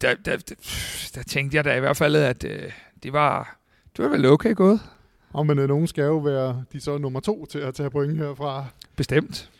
Der, 0.00 0.14
der, 0.24 0.36
der, 0.36 0.54
der 1.14 1.22
tænkte 1.22 1.56
jeg 1.56 1.64
da 1.64 1.76
i 1.76 1.80
hvert 1.80 1.96
fald, 1.96 2.16
at 2.16 2.44
øh, 2.44 2.62
det 3.02 3.12
var 3.12 3.58
det 3.96 4.04
var 4.04 4.10
vel 4.10 4.26
okay 4.26 4.54
gået. 4.54 4.80
Og 5.32 5.46
men 5.46 5.58
øh, 5.58 5.68
nogen 5.68 5.86
skal 5.86 6.02
jo 6.02 6.18
være 6.18 6.64
de 6.72 6.80
så 6.80 6.98
nummer 6.98 7.20
to 7.20 7.46
til 7.46 7.58
at 7.58 7.74
tage 7.74 7.90
point 7.90 8.18
herfra. 8.18 8.66
Bestemt. 8.96 9.50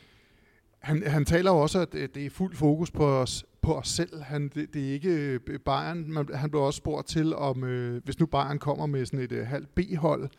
Han, 0.79 1.03
han 1.07 1.25
taler 1.25 1.51
jo 1.51 1.59
også, 1.59 1.81
at 1.81 1.93
det 1.93 2.17
er 2.17 2.31
fuld 2.31 2.55
fokus 2.55 2.91
på 2.91 3.07
os, 3.07 3.45
på 3.63 3.79
os 3.79 3.89
selv. 3.89 4.23
Han, 4.23 4.51
det, 4.55 4.75
det 4.75 4.89
er 4.89 4.93
ikke 4.93 5.11
øh, 5.11 5.41
Bayern. 5.65 6.05
Man, 6.13 6.29
han 6.35 6.51
blev 6.51 6.63
også 6.63 6.77
spurgt 6.77 7.09
til, 7.09 7.35
om 7.35 7.65
øh, 7.65 8.05
hvis 8.05 8.19
nu 8.19 8.27
Bayern 8.27 8.59
kommer 8.59 8.87
med 8.87 9.07
sådan 9.07 9.21
et 9.21 9.33
øh, 9.33 9.47
halvt 9.47 9.75
B-hold, 9.75 10.31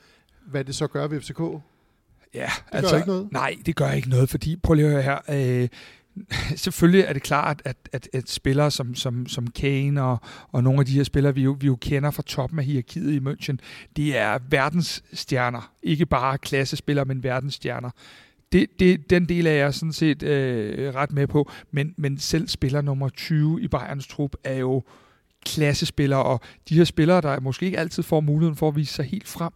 hvad 0.47 0.63
det 0.63 0.75
så 0.75 0.87
gør 0.87 1.07
ved 1.07 1.21
FCK? 1.21 1.39
Ja, 2.33 2.49
det 2.71 2.77
altså, 2.77 2.91
gør 2.91 2.97
ikke 2.97 3.07
noget? 3.07 3.31
Nej, 3.31 3.55
det 3.65 3.75
gør 3.75 3.91
ikke 3.91 4.09
noget, 4.09 4.29
fordi 4.29 4.55
prøv 4.55 4.73
lige 4.73 4.85
at 4.85 4.91
høre 4.91 5.01
her. 5.01 5.61
Øh, 5.63 5.69
selvfølgelig 6.55 7.01
er 7.01 7.13
det 7.13 7.23
klart, 7.23 7.61
at, 7.65 7.77
at, 7.91 8.09
at 8.13 8.29
spillere 8.29 8.71
som, 8.71 8.95
som, 8.95 9.27
som 9.27 9.47
Kane 9.47 10.03
og, 10.03 10.17
og 10.51 10.63
nogle 10.63 10.79
af 10.79 10.85
de 10.85 10.93
her 10.93 11.03
spillere, 11.03 11.35
vi 11.35 11.43
jo, 11.43 11.57
vi 11.59 11.67
jo 11.67 11.75
kender 11.75 12.11
fra 12.11 12.23
toppen 12.25 12.59
af 12.59 12.65
hierarkiet 12.65 13.11
i 13.11 13.19
München, 13.19 13.57
de 13.97 14.13
er 14.13 14.39
verdensstjerner. 14.49 15.71
Ikke 15.83 16.05
bare 16.05 16.37
klassespillere, 16.37 17.05
men 17.05 17.23
verdensstjerner 17.23 17.89
det, 18.53 18.79
det, 18.79 19.09
den 19.09 19.29
del 19.29 19.47
er 19.47 19.51
jeg 19.51 19.73
sådan 19.73 19.93
set 19.93 20.23
øh, 20.23 20.95
ret 20.95 21.11
med 21.11 21.27
på, 21.27 21.51
men, 21.71 21.93
men 21.97 22.17
selv 22.17 22.47
spiller 22.47 22.81
nummer 22.81 23.09
20 23.09 23.61
i 23.61 23.67
Bayerns 23.67 24.07
trup 24.07 24.35
er 24.43 24.55
jo 24.55 24.83
klassespillere, 25.45 26.23
og 26.23 26.41
de 26.69 26.75
her 26.75 26.83
spillere, 26.83 27.21
der 27.21 27.39
måske 27.39 27.65
ikke 27.65 27.79
altid 27.79 28.03
får 28.03 28.19
muligheden 28.19 28.55
for 28.55 28.67
at 28.67 28.75
vise 28.75 28.93
sig 28.93 29.05
helt 29.05 29.27
frem, 29.27 29.53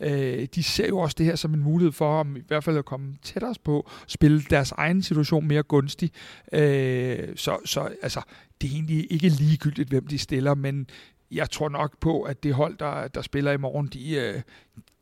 øh, 0.00 0.48
de 0.54 0.62
ser 0.62 0.88
jo 0.88 0.98
også 0.98 1.14
det 1.18 1.26
her 1.26 1.36
som 1.36 1.54
en 1.54 1.62
mulighed 1.62 1.92
for 1.92 2.20
om 2.20 2.36
i 2.36 2.42
hvert 2.48 2.64
fald 2.64 2.78
at 2.78 2.84
komme 2.84 3.16
tættere 3.22 3.54
på, 3.64 3.90
spille 4.06 4.42
deres 4.50 4.72
egen 4.72 5.02
situation 5.02 5.48
mere 5.48 5.62
gunstig. 5.62 6.10
Øh, 6.52 7.28
så, 7.36 7.58
så 7.64 7.88
altså, 8.02 8.22
det 8.60 8.70
er 8.70 8.74
egentlig 8.74 9.12
ikke 9.12 9.28
ligegyldigt, 9.28 9.88
hvem 9.88 10.06
de 10.06 10.18
stiller, 10.18 10.54
men 10.54 10.86
jeg 11.30 11.50
tror 11.50 11.68
nok 11.68 11.98
på, 12.00 12.22
at 12.22 12.42
det 12.42 12.54
hold, 12.54 12.78
der, 12.78 13.08
der 13.08 13.22
spiller 13.22 13.52
i 13.52 13.56
morgen, 13.56 13.86
de, 13.86 14.14
øh, 14.14 14.42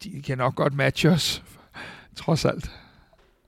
de 0.04 0.22
kan 0.22 0.38
nok 0.38 0.54
godt 0.54 0.74
matche 0.74 1.10
os, 1.10 1.42
trods 2.16 2.44
alt. 2.44 2.70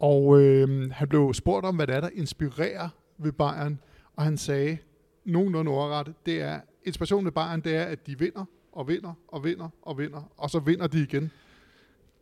Og 0.01 0.41
øh, 0.41 0.91
han 0.91 1.09
blev 1.09 1.35
spurgt 1.35 1.67
om, 1.67 1.77
hvad 1.77 1.87
det 1.87 1.95
er, 1.95 2.01
der 2.01 2.09
inspirerer 2.15 2.89
ved 3.19 3.33
Bayern, 3.33 3.79
og 4.17 4.25
han 4.25 4.39
sagde, 4.39 4.79
nogenlunde 5.25 5.71
overrettet, 5.71 6.15
det 6.27 6.43
er, 6.43 6.61
inspirationen 6.85 7.25
ved 7.25 7.33
Bayern, 7.33 7.61
det 7.61 7.77
er, 7.77 7.85
at 7.85 8.07
de 8.07 8.19
vinder, 8.19 8.45
og 8.73 8.89
vinder, 8.89 9.13
og 9.29 9.45
vinder, 9.45 9.69
og 9.83 9.99
vinder, 9.99 10.33
og 10.37 10.51
så 10.51 10.59
vinder 10.59 10.87
de 10.87 11.03
igen. 11.03 11.31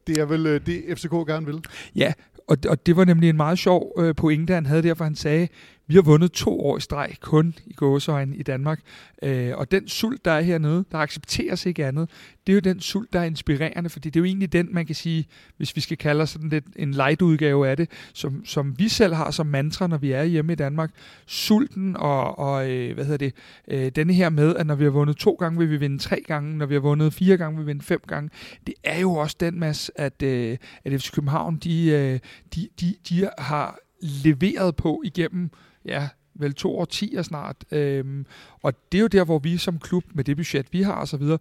Det 0.07 0.19
er 0.19 0.25
vel 0.25 0.47
øh, 0.47 0.67
det, 0.67 0.99
FCK 0.99 1.11
gerne 1.11 1.47
vil. 1.47 1.65
Ja, 1.97 2.13
og, 2.47 2.57
og 2.69 2.87
det 2.87 2.97
var 2.97 3.05
nemlig 3.05 3.29
en 3.29 3.37
meget 3.37 3.59
sjov 3.59 3.93
øh, 3.99 4.15
pointe, 4.15 4.55
han 4.55 4.67
havde 4.67 4.83
der, 4.83 4.95
for 4.95 5.05
han 5.05 5.15
sagde, 5.15 5.49
vi 5.89 5.95
har 5.95 6.03
vundet 6.03 6.33
to 6.33 6.61
år 6.61 6.77
i 6.77 6.81
streg 6.81 7.15
kun 7.21 7.55
i 7.67 7.73
gåsøjne 7.73 8.37
i 8.37 8.43
Danmark. 8.43 8.81
Øh, 9.23 9.57
og 9.57 9.71
den 9.71 9.89
sult, 9.89 10.25
der 10.25 10.31
er 10.31 10.41
hernede, 10.41 10.85
der 10.93 10.99
accepteres 10.99 11.67
ikke 11.67 11.87
andet, 11.87 12.11
det 12.47 12.53
er 12.53 12.55
jo 12.55 12.61
den 12.61 12.81
sult, 12.81 13.13
der 13.13 13.21
er 13.21 13.25
inspirerende, 13.25 13.91
fordi 13.91 14.11
det 14.11 14.17
er 14.17 14.21
jo 14.21 14.25
egentlig 14.25 14.53
den, 14.53 14.69
man 14.71 14.87
kan 14.87 14.95
sige, 14.95 15.27
hvis 15.57 15.77
vi 15.77 15.81
skal 15.81 15.97
kalde 15.97 16.23
os 16.23 16.31
sådan 16.31 16.49
lidt 16.49 16.65
en 16.77 16.91
light 16.91 17.23
udgave 17.23 17.69
af 17.69 17.77
det, 17.77 17.91
som, 18.13 18.45
som 18.45 18.79
vi 18.79 18.89
selv 18.89 19.15
har 19.15 19.31
som 19.31 19.47
mantra, 19.47 19.87
når 19.87 19.97
vi 19.97 20.13
er 20.13 20.25
hjemme 20.25 20.53
i 20.53 20.57
Danmark. 20.57 20.91
Sulten 21.27 21.97
og, 21.97 22.39
og 22.39 22.71
øh, 22.71 22.95
hvad 22.95 23.05
hedder 23.05 23.19
det, 23.19 23.35
øh, 23.69 23.91
denne 23.97 24.13
her 24.13 24.29
med, 24.29 24.57
at 24.57 24.67
når 24.67 24.75
vi 24.75 24.85
har 24.85 24.91
vundet 24.91 25.17
to 25.17 25.33
gange, 25.33 25.59
vil 25.59 25.71
vi 25.71 25.77
vinde 25.77 25.99
tre 25.99 26.23
gange, 26.27 26.57
når 26.57 26.67
vi 26.67 26.75
har 26.75 26.81
vundet 26.81 27.15
fire 27.15 27.37
gange, 27.37 27.57
vil 27.57 27.67
vi 27.67 27.71
vinde 27.71 27.85
fem 27.85 28.01
gange. 28.07 28.31
Det 28.67 28.75
er 28.85 29.01
jo 29.01 29.13
også 29.13 29.37
den 29.41 29.61
masse, 29.61 29.93
at, 30.01 30.23
øh, 30.23 30.57
at 30.85 31.01
FC 31.01 31.13
København, 31.13 31.57
de, 31.57 31.87
øh, 31.91 32.21
de, 32.55 32.69
de, 32.81 32.95
de 33.09 33.31
har 33.39 33.79
leveret 34.01 34.77
på 34.77 35.03
igennem 35.05 35.51
ja, 35.85 36.09
vel 36.35 36.55
to 36.55 36.79
årtier 36.79 37.23
snart. 37.23 37.57
Øhm, 37.73 38.27
og 38.63 38.73
det 38.93 38.99
er 38.99 39.03
jo 39.03 39.07
der, 39.07 39.25
hvor 39.25 39.39
vi 39.39 39.57
som 39.57 39.79
klub, 39.79 40.05
med 40.15 40.25
det 40.25 40.37
budget, 40.37 40.67
vi 40.73 40.83
har 40.83 41.01
osv., 41.01 41.23
øh, 41.23 41.39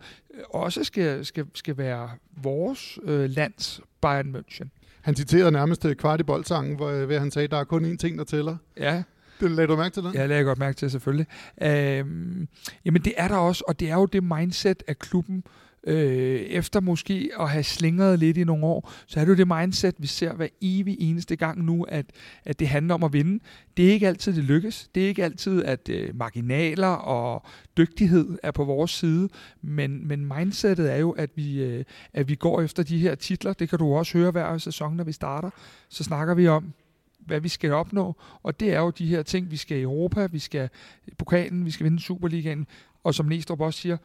også 0.50 0.84
skal, 0.84 1.26
skal, 1.26 1.46
skal 1.54 1.78
være 1.78 2.10
vores 2.44 3.00
øh, 3.04 3.30
lands 3.30 3.82
Bayern 4.02 4.36
München. 4.36 4.68
Han 5.02 5.16
citerede 5.16 5.52
nærmest 5.52 5.86
øh, 5.86 5.96
kvart 5.96 6.20
i 6.20 6.24
boldsangen, 6.24 6.76
hvor, 6.76 6.90
øh, 6.90 7.06
hvor 7.06 7.20
han 7.20 7.32
sagde, 7.32 7.48
der 7.48 7.58
er 7.58 7.64
kun 7.64 7.94
én 7.94 7.98
ting, 7.98 8.18
der 8.18 8.24
tæller. 8.24 8.58
Ja. 8.78 9.04
Det 9.40 9.52
lagde 9.52 9.68
du 9.68 9.76
mærke 9.76 9.94
til 9.94 10.04
det? 10.04 10.14
Ja, 10.14 10.22
det 10.22 10.30
lagde 10.30 10.38
jeg 10.38 10.46
godt 10.46 10.60
mærke 10.60 10.76
til, 10.76 10.92
selvfølgelig. 10.92 11.28
Øhm, 11.62 12.48
jamen, 12.86 13.02
det 13.02 13.14
er 13.18 13.28
der 13.28 13.38
også, 13.38 13.64
og 13.68 13.80
det 13.80 13.90
er 13.90 13.96
jo 13.96 14.06
det 14.06 14.24
mindset 14.24 14.84
af 14.88 15.00
klubben, 15.00 15.44
øh, 15.46 15.67
Øh, 15.88 16.42
efter 16.42 16.80
måske 16.80 17.30
at 17.40 17.50
have 17.50 17.64
slingret 17.64 18.20
lidt 18.20 18.38
i 18.38 18.44
nogle 18.44 18.66
år, 18.66 18.92
så 19.06 19.20
er 19.20 19.26
det 19.26 19.32
jo 19.32 19.36
det 19.36 19.48
mindset, 19.48 19.96
vi 19.98 20.08
ser 20.08 20.34
hver 20.34 20.48
evig 20.62 20.98
eneste 21.00 21.36
gang 21.36 21.64
nu, 21.64 21.84
at, 21.84 22.06
at 22.46 22.60
det 22.60 22.68
handler 22.68 22.94
om 22.94 23.04
at 23.04 23.14
vinde. 23.14 23.44
Det 23.78 23.88
er 23.88 23.94
ikke 23.94 24.08
altid, 24.08 24.34
det 24.34 24.44
lykkes. 24.44 24.90
Det 24.96 25.04
er 25.04 25.08
ikke 25.08 25.24
altid, 25.24 25.64
at 25.64 25.90
øh, 25.90 26.16
marginaler 26.16 26.88
og 26.88 27.46
dygtighed 27.78 28.38
er 28.44 28.52
på 28.52 28.64
vores 28.64 28.92
side, 28.92 29.30
men, 29.62 30.08
men 30.08 30.26
mindsetet 30.26 30.92
er 30.92 30.98
jo, 30.98 31.12
at 31.12 31.30
vi, 31.36 31.64
øh, 31.64 31.84
at 32.14 32.30
vi 32.30 32.36
går 32.36 32.62
efter 32.62 32.84
de 32.84 32.98
her 32.98 33.16
titler. 33.16 33.54
Det 33.54 33.70
kan 33.70 33.80
du 33.80 33.96
også 33.96 34.18
høre 34.18 34.32
hver 34.32 34.58
sæson, 34.58 34.96
når 34.96 35.04
vi 35.04 35.12
starter. 35.12 35.50
Så 35.90 36.04
snakker 36.04 36.34
vi 36.34 36.48
om, 36.48 36.74
hvad 37.20 37.40
vi 37.40 37.50
skal 37.50 37.72
opnå, 37.72 38.16
og 38.44 38.60
det 38.60 38.74
er 38.74 38.80
jo 38.80 38.90
de 38.90 39.08
her 39.08 39.24
ting, 39.24 39.52
vi 39.52 39.58
skal 39.58 39.78
i 39.78 39.82
Europa, 39.82 40.26
vi 40.26 40.40
skal 40.40 40.70
i 41.08 41.12
pokalen, 41.18 41.66
vi 41.66 41.72
skal 41.72 41.84
vinde 41.84 42.00
Superligaen, 42.00 42.68
og 43.04 43.16
som 43.16 43.26
Næstrup 43.26 43.62
også 43.62 43.80
siger, 43.80 43.98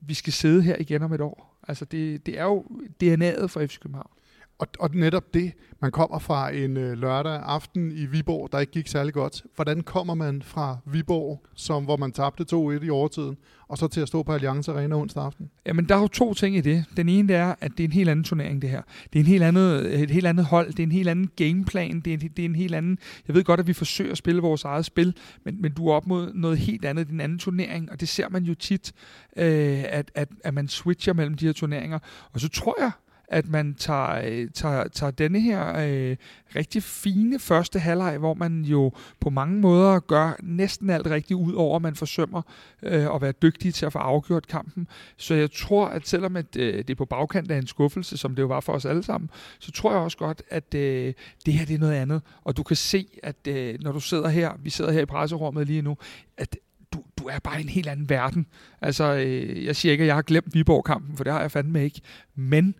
vi 0.00 0.14
skal 0.14 0.32
sidde 0.32 0.62
her 0.62 0.76
igen 0.78 1.02
om 1.02 1.12
et 1.12 1.20
år. 1.20 1.60
Altså 1.68 1.84
det, 1.84 2.26
det 2.26 2.38
er 2.38 2.44
jo 2.44 2.64
DNA'et 3.02 3.46
for 3.46 3.66
FC 3.66 3.78
København. 3.78 4.10
Og, 4.58 4.68
og 4.78 4.90
netop 4.94 5.34
det, 5.34 5.52
man 5.80 5.90
kommer 5.90 6.18
fra 6.18 6.50
en 6.50 6.76
øh, 6.76 6.98
lørdag 6.98 7.42
aften 7.44 7.92
i 7.92 8.06
Viborg, 8.06 8.52
der 8.52 8.58
ikke 8.58 8.72
gik 8.72 8.88
særlig 8.88 9.14
godt. 9.14 9.42
Hvordan 9.54 9.80
kommer 9.82 10.14
man 10.14 10.42
fra 10.42 10.76
Viborg, 10.86 11.42
som, 11.54 11.84
hvor 11.84 11.96
man 11.96 12.12
tabte 12.12 12.44
2-1 12.52 12.84
i 12.84 12.90
overtiden, 12.90 13.36
og 13.68 13.78
så 13.78 13.88
til 13.88 14.00
at 14.00 14.08
stå 14.08 14.22
på 14.22 14.32
Allianz 14.32 14.68
Arena 14.68 14.96
onsdag 14.96 15.24
aften? 15.24 15.50
Jamen, 15.66 15.84
der 15.84 15.94
er 15.96 16.00
jo 16.00 16.08
to 16.08 16.34
ting 16.34 16.56
i 16.56 16.60
det. 16.60 16.84
Den 16.96 17.08
ene 17.08 17.28
det 17.28 17.36
er, 17.36 17.54
at 17.60 17.70
det 17.70 17.80
er 17.80 17.88
en 17.88 17.92
helt 17.92 18.08
anden 18.08 18.24
turnering, 18.24 18.62
det 18.62 18.70
her. 18.70 18.82
Det 19.12 19.18
er 19.18 19.20
en 19.20 19.26
helt 19.26 19.42
andet, 19.42 20.00
et 20.02 20.10
helt 20.10 20.26
andet 20.26 20.44
hold, 20.44 20.66
det 20.66 20.78
er 20.78 20.82
en 20.82 20.92
helt 20.92 21.08
anden 21.08 21.30
gameplan, 21.36 22.00
det 22.00 22.10
er, 22.10 22.14
en, 22.14 22.20
det 22.20 22.38
er 22.38 22.44
en 22.44 22.54
helt 22.54 22.74
anden... 22.74 22.98
Jeg 23.28 23.34
ved 23.34 23.44
godt, 23.44 23.60
at 23.60 23.66
vi 23.66 23.72
forsøger 23.72 24.12
at 24.12 24.18
spille 24.18 24.42
vores 24.42 24.64
eget 24.64 24.84
spil, 24.84 25.16
men, 25.44 25.62
men 25.62 25.72
du 25.72 25.88
er 25.88 25.94
op 25.94 26.06
mod 26.06 26.32
noget 26.34 26.58
helt 26.58 26.84
andet, 26.84 27.08
den 27.08 27.20
anden 27.20 27.38
turnering, 27.38 27.90
og 27.90 28.00
det 28.00 28.08
ser 28.08 28.28
man 28.28 28.44
jo 28.44 28.54
tit, 28.54 28.92
øh, 29.36 29.84
at, 29.88 30.10
at, 30.14 30.28
at 30.44 30.54
man 30.54 30.68
switcher 30.68 31.12
mellem 31.12 31.34
de 31.34 31.46
her 31.46 31.52
turneringer. 31.52 31.98
Og 32.32 32.40
så 32.40 32.48
tror 32.48 32.76
jeg, 32.80 32.90
at 33.28 33.48
man 33.48 33.74
tager, 33.74 34.20
øh, 34.24 34.48
tager, 34.54 34.88
tager 34.88 35.10
denne 35.10 35.40
her 35.40 35.68
øh, 35.68 36.16
rigtig 36.56 36.82
fine 36.82 37.38
første 37.38 37.78
halvleg, 37.78 38.18
hvor 38.18 38.34
man 38.34 38.62
jo 38.62 38.92
på 39.20 39.30
mange 39.30 39.60
måder 39.60 40.00
gør 40.00 40.36
næsten 40.42 40.90
alt 40.90 41.06
rigtigt 41.06 41.36
ud 41.36 41.52
over, 41.52 41.76
at 41.76 41.82
man 41.82 41.94
forsømmer 41.94 42.42
øh, 42.82 43.14
at 43.14 43.22
være 43.22 43.32
dygtig 43.32 43.74
til 43.74 43.86
at 43.86 43.92
få 43.92 43.98
afgjort 43.98 44.46
kampen. 44.46 44.88
Så 45.16 45.34
jeg 45.34 45.50
tror, 45.52 45.86
at 45.86 46.08
selvom 46.08 46.36
at, 46.36 46.56
øh, 46.56 46.74
det 46.74 46.90
er 46.90 46.94
på 46.94 47.04
bagkant 47.04 47.50
af 47.50 47.58
en 47.58 47.66
skuffelse, 47.66 48.16
som 48.16 48.34
det 48.34 48.42
jo 48.42 48.46
var 48.46 48.60
for 48.60 48.72
os 48.72 48.84
alle 48.84 49.02
sammen, 49.02 49.30
så 49.58 49.72
tror 49.72 49.92
jeg 49.92 50.00
også 50.00 50.16
godt, 50.16 50.42
at 50.50 50.74
øh, 50.74 51.14
det 51.46 51.54
her 51.54 51.66
det 51.66 51.74
er 51.74 51.78
noget 51.78 51.94
andet. 51.94 52.22
Og 52.44 52.56
du 52.56 52.62
kan 52.62 52.76
se, 52.76 53.08
at 53.22 53.46
øh, 53.48 53.78
når 53.80 53.92
du 53.92 54.00
sidder 54.00 54.28
her, 54.28 54.52
vi 54.62 54.70
sidder 54.70 54.92
her 54.92 55.00
i 55.00 55.06
presserummet 55.06 55.66
lige 55.66 55.82
nu, 55.82 55.96
at 56.36 56.56
du, 56.92 57.02
du 57.18 57.24
er 57.24 57.38
bare 57.38 57.60
i 57.60 57.62
en 57.62 57.68
helt 57.68 57.88
anden 57.88 58.08
verden. 58.08 58.46
Altså, 58.80 59.14
øh, 59.14 59.64
jeg 59.64 59.76
siger 59.76 59.92
ikke, 59.92 60.02
at 60.02 60.08
jeg 60.08 60.14
har 60.14 60.22
glemt 60.22 60.54
Viborg-kampen, 60.54 61.16
for 61.16 61.24
det 61.24 61.32
har 61.32 61.40
jeg 61.40 61.50
fandme 61.50 61.84
ikke. 61.84 62.00
Men 62.34 62.74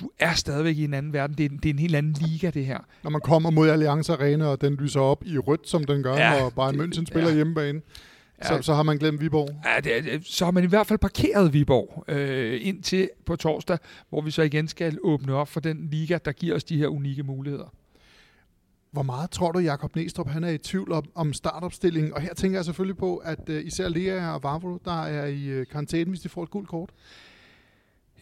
du 0.00 0.10
er 0.18 0.34
stadigvæk 0.34 0.76
i 0.76 0.84
en 0.84 0.94
anden 0.94 1.12
verden. 1.12 1.38
Det 1.38 1.44
er, 1.44 1.48
det 1.48 1.66
er 1.66 1.72
en 1.72 1.78
helt 1.78 1.96
anden 1.96 2.16
liga, 2.20 2.50
det 2.50 2.66
her. 2.66 2.78
Når 3.02 3.10
man 3.10 3.20
kommer 3.20 3.50
mod 3.50 3.68
Allianz 3.68 4.10
Arena, 4.10 4.46
og 4.46 4.60
den 4.60 4.74
lyser 4.74 5.00
op 5.00 5.26
i 5.26 5.38
rødt, 5.38 5.68
som 5.68 5.84
den 5.84 6.02
gør, 6.02 6.16
ja, 6.16 6.40
når 6.40 6.50
Bayern 6.50 6.80
München 6.80 7.06
spiller 7.06 7.28
ja. 7.28 7.34
hjemmebane, 7.34 7.80
så, 8.42 8.54
ja, 8.54 8.62
så 8.62 8.74
har 8.74 8.82
man 8.82 8.98
glemt 8.98 9.20
Viborg. 9.20 9.48
Ja, 9.64 9.80
det, 9.80 10.26
så 10.26 10.44
har 10.44 10.52
man 10.52 10.64
i 10.64 10.66
hvert 10.66 10.86
fald 10.86 10.98
parkeret 10.98 11.52
Viborg 11.52 12.04
øh, 12.08 12.60
indtil 12.62 13.10
på 13.26 13.36
torsdag, 13.36 13.78
hvor 14.08 14.20
vi 14.20 14.30
så 14.30 14.42
igen 14.42 14.68
skal 14.68 14.98
åbne 15.02 15.34
op 15.34 15.48
for 15.48 15.60
den 15.60 15.88
liga, 15.90 16.18
der 16.24 16.32
giver 16.32 16.56
os 16.56 16.64
de 16.64 16.76
her 16.76 16.88
unikke 16.88 17.22
muligheder. 17.22 17.74
Hvor 18.90 19.02
meget 19.02 19.30
tror 19.30 19.52
du, 19.52 19.58
Jakob 19.58 19.96
Næstrup 19.96 20.28
han 20.28 20.44
er 20.44 20.48
i 20.48 20.58
tvivl 20.58 20.92
om, 20.92 21.04
om 21.14 21.32
startopstillingen? 21.32 22.14
Og 22.14 22.20
her 22.20 22.34
tænker 22.34 22.58
jeg 22.58 22.64
selvfølgelig 22.64 22.96
på, 22.96 23.16
at 23.16 23.48
uh, 23.48 23.66
især 23.66 23.88
Lea 23.88 24.34
og 24.34 24.42
Vavro, 24.42 24.78
der 24.84 25.02
er 25.04 25.26
i 25.26 25.60
uh, 25.60 25.66
karantæne, 25.66 26.10
hvis 26.10 26.20
de 26.20 26.28
får 26.28 26.42
et 26.42 26.50
gult 26.50 26.68
kort. 26.68 26.90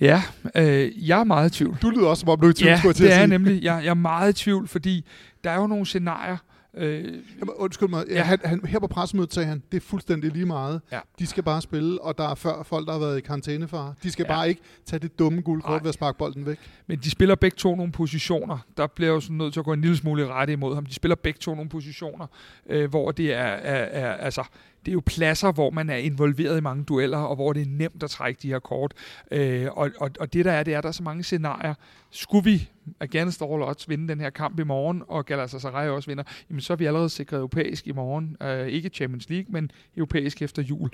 Ja, 0.01 0.23
øh, 0.57 1.09
jeg 1.09 1.21
er 1.21 1.25
meget 1.25 1.51
i 1.51 1.59
tvivl. 1.59 1.79
Du 1.83 1.91
lyder 1.91 2.07
også, 2.07 2.21
som 2.21 2.29
om 2.29 2.41
du 2.41 2.47
er 2.47 2.51
i 2.51 2.55
tvivl, 2.55 2.69
ja, 2.71 2.77
skulle 2.77 2.89
jeg 2.89 2.97
til 2.97 3.05
det 3.05 3.11
at 3.11 3.17
sige. 3.17 3.23
er 3.23 3.27
nemlig. 3.27 3.63
Jeg, 3.63 3.81
jeg 3.85 3.91
er 3.91 3.95
meget 3.95 4.41
i 4.41 4.45
tvivl, 4.45 4.69
fordi 4.69 5.05
der 5.45 5.51
er 5.51 5.57
jo 5.61 5.67
nogle 5.67 5.87
scenarier. 5.87 6.37
Øh, 6.77 7.05
Jamen, 7.05 7.55
undskyld 7.57 7.89
mig. 7.89 8.05
Ja. 8.11 8.23
Han, 8.23 8.39
han, 8.45 8.61
her 8.65 8.79
på 8.79 8.87
pressemødet 8.87 9.35
sagde 9.35 9.49
han, 9.49 9.63
det 9.73 9.77
er 9.77 9.81
fuldstændig 9.87 10.33
lige 10.33 10.47
meget. 10.47 10.81
Ja. 10.93 11.01
De 11.19 11.27
skal 11.27 11.43
bare 11.43 11.63
spille, 11.63 12.03
og 12.03 12.19
der 12.19 12.29
er 12.29 12.35
før 12.35 12.63
folk, 12.63 12.87
der 12.87 12.93
har 12.93 13.01
været 13.01 13.19
i 13.19 13.21
karantænefar. 13.21 13.95
De 14.03 14.11
skal 14.11 14.27
ja. 14.29 14.35
bare 14.35 14.49
ikke 14.49 14.61
tage 14.87 15.01
det 15.01 15.19
dumme 15.19 15.41
guldkort 15.41 15.83
ved 15.83 15.89
at 15.89 15.95
sparke 15.95 16.19
bolden 16.19 16.47
væk. 16.47 16.59
Men 16.87 16.99
de 16.99 17.11
spiller 17.11 17.35
begge 17.35 17.55
to 17.55 17.77
nogle 17.77 17.93
positioner. 17.93 18.59
Der 18.77 18.87
bliver 18.87 19.13
jo 19.13 19.21
sådan 19.21 19.37
nødt 19.37 19.53
til 19.53 19.61
at 19.61 19.65
gå 19.65 19.73
en 19.73 19.81
lille 19.81 19.97
smule 19.97 20.23
i 20.23 20.27
rette 20.27 20.53
imod 20.53 20.75
ham. 20.75 20.87
De 20.87 20.95
spiller 20.95 21.17
begge 21.17 21.39
to 21.39 21.55
nogle 21.55 21.71
positioner, 21.71 22.27
øh, 22.71 22.91
hvor 22.91 23.11
det 23.11 23.33
er, 23.33 23.39
er, 23.43 23.85
er 23.85 24.13
altså 24.15 24.43
det 24.85 24.91
er 24.91 24.93
jo 24.93 25.03
pladser, 25.07 25.53
hvor 25.53 25.71
man 25.71 25.91
er 25.91 25.97
involveret 25.97 26.59
i 26.59 26.61
mange 26.61 26.85
dueller, 26.85 27.19
og 27.19 27.35
hvor 27.35 27.53
det 27.53 27.63
er 27.63 27.67
nemt 27.69 28.03
at 28.03 28.11
trække 28.11 28.39
de 28.43 28.49
her 28.49 28.59
kort. 28.59 28.95
Øh, 29.31 29.67
og, 29.73 29.91
og, 30.01 30.11
og 30.21 30.33
det 30.33 30.45
der 30.45 30.53
er, 30.53 30.63
det 30.63 30.75
er, 30.75 30.81
der 30.81 30.89
er 30.89 30.93
så 30.93 31.03
mange 31.03 31.23
scenarier. 31.23 31.75
Skulle 32.11 32.45
vi 32.45 32.71
against 33.01 33.43
all 33.43 33.63
odds 33.63 33.89
vinde 33.89 34.09
den 34.09 34.21
her 34.21 34.31
kamp 34.31 34.61
i 34.61 34.65
morgen, 34.65 35.03
og 35.09 35.27
Galatasaray 35.27 35.89
også 35.89 36.11
vinder, 36.11 36.25
jamen 36.51 36.61
så 36.61 36.73
er 36.73 36.77
vi 36.77 36.87
allerede 36.87 37.11
sikret 37.11 37.39
europæisk 37.39 37.87
i 37.87 37.93
morgen. 37.93 38.37
Øh, 38.43 38.69
ikke 38.69 38.89
Champions 38.89 39.29
League, 39.29 39.53
men 39.53 39.71
europæisk 39.97 40.43
efter 40.43 40.63
jul. 40.63 40.91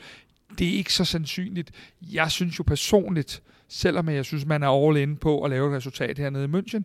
Det 0.58 0.68
er 0.68 0.72
ikke 0.72 0.92
så 0.92 1.04
sandsynligt. 1.04 1.70
Jeg 2.12 2.30
synes 2.30 2.58
jo 2.58 2.64
personligt, 2.64 3.42
selvom 3.68 4.08
jeg 4.08 4.24
synes, 4.24 4.46
man 4.46 4.62
er 4.62 4.86
all 4.86 4.96
in 4.96 5.16
på 5.16 5.44
at 5.44 5.50
lave 5.50 5.70
et 5.70 5.76
resultat 5.76 6.18
hernede 6.18 6.44
i 6.44 6.48
München, 6.48 6.82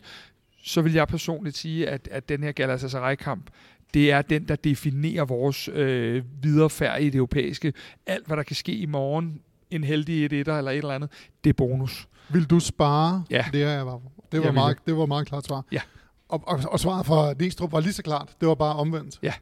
så 0.63 0.81
vil 0.81 0.93
jeg 0.93 1.07
personligt 1.07 1.57
sige, 1.57 1.89
at, 1.89 2.07
at 2.11 2.29
den 2.29 2.43
her 2.43 2.51
Galatasaray-kamp, 2.51 3.49
det 3.95 4.11
er 4.11 4.21
den, 4.21 4.47
der 4.47 4.55
definerer 4.55 5.25
vores 5.25 5.67
øh, 5.67 6.23
viderefærd 6.41 7.01
i 7.01 7.05
det 7.05 7.15
europæiske. 7.15 7.73
Alt, 8.05 8.27
hvad 8.27 8.37
der 8.37 8.43
kan 8.43 8.55
ske 8.55 8.71
i 8.71 8.85
morgen, 8.85 9.41
en 9.71 9.83
heldig 9.83 10.25
et 10.25 10.33
etter 10.33 10.57
eller 10.57 10.71
et 10.71 10.77
eller 10.77 10.93
andet, 10.93 11.09
det 11.43 11.49
er 11.49 11.53
bonus. 11.53 12.07
Vil 12.29 12.45
du 12.45 12.59
spare? 12.59 13.23
Ja. 13.29 13.45
Det, 13.51 13.63
er, 13.63 13.81
var, 13.81 14.01
det, 14.31 14.43
var, 14.43 14.51
meget, 14.51 14.77
det 14.85 14.97
var 14.97 15.05
meget 15.05 15.27
klart 15.27 15.45
svar. 15.45 15.65
Ja. 15.71 15.81
Og, 16.29 16.43
og, 16.47 16.59
og 16.71 16.79
svaret 16.79 17.05
fra 17.05 17.33
Næstrup 17.39 17.71
var 17.71 17.79
lige 17.79 17.93
så 17.93 18.03
klart. 18.03 18.35
Det 18.39 18.47
var 18.47 18.55
bare 18.55 18.75
omvendt. 18.75 19.19
Ja, 19.23 19.33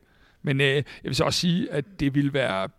men 0.42 0.62
øh, 0.62 0.68
jeg 0.68 0.84
vil 1.04 1.16
så 1.16 1.24
også 1.24 1.40
sige, 1.40 1.72
at 1.72 1.86
det 2.00 2.16
ville 2.16 2.34
være 2.34 2.70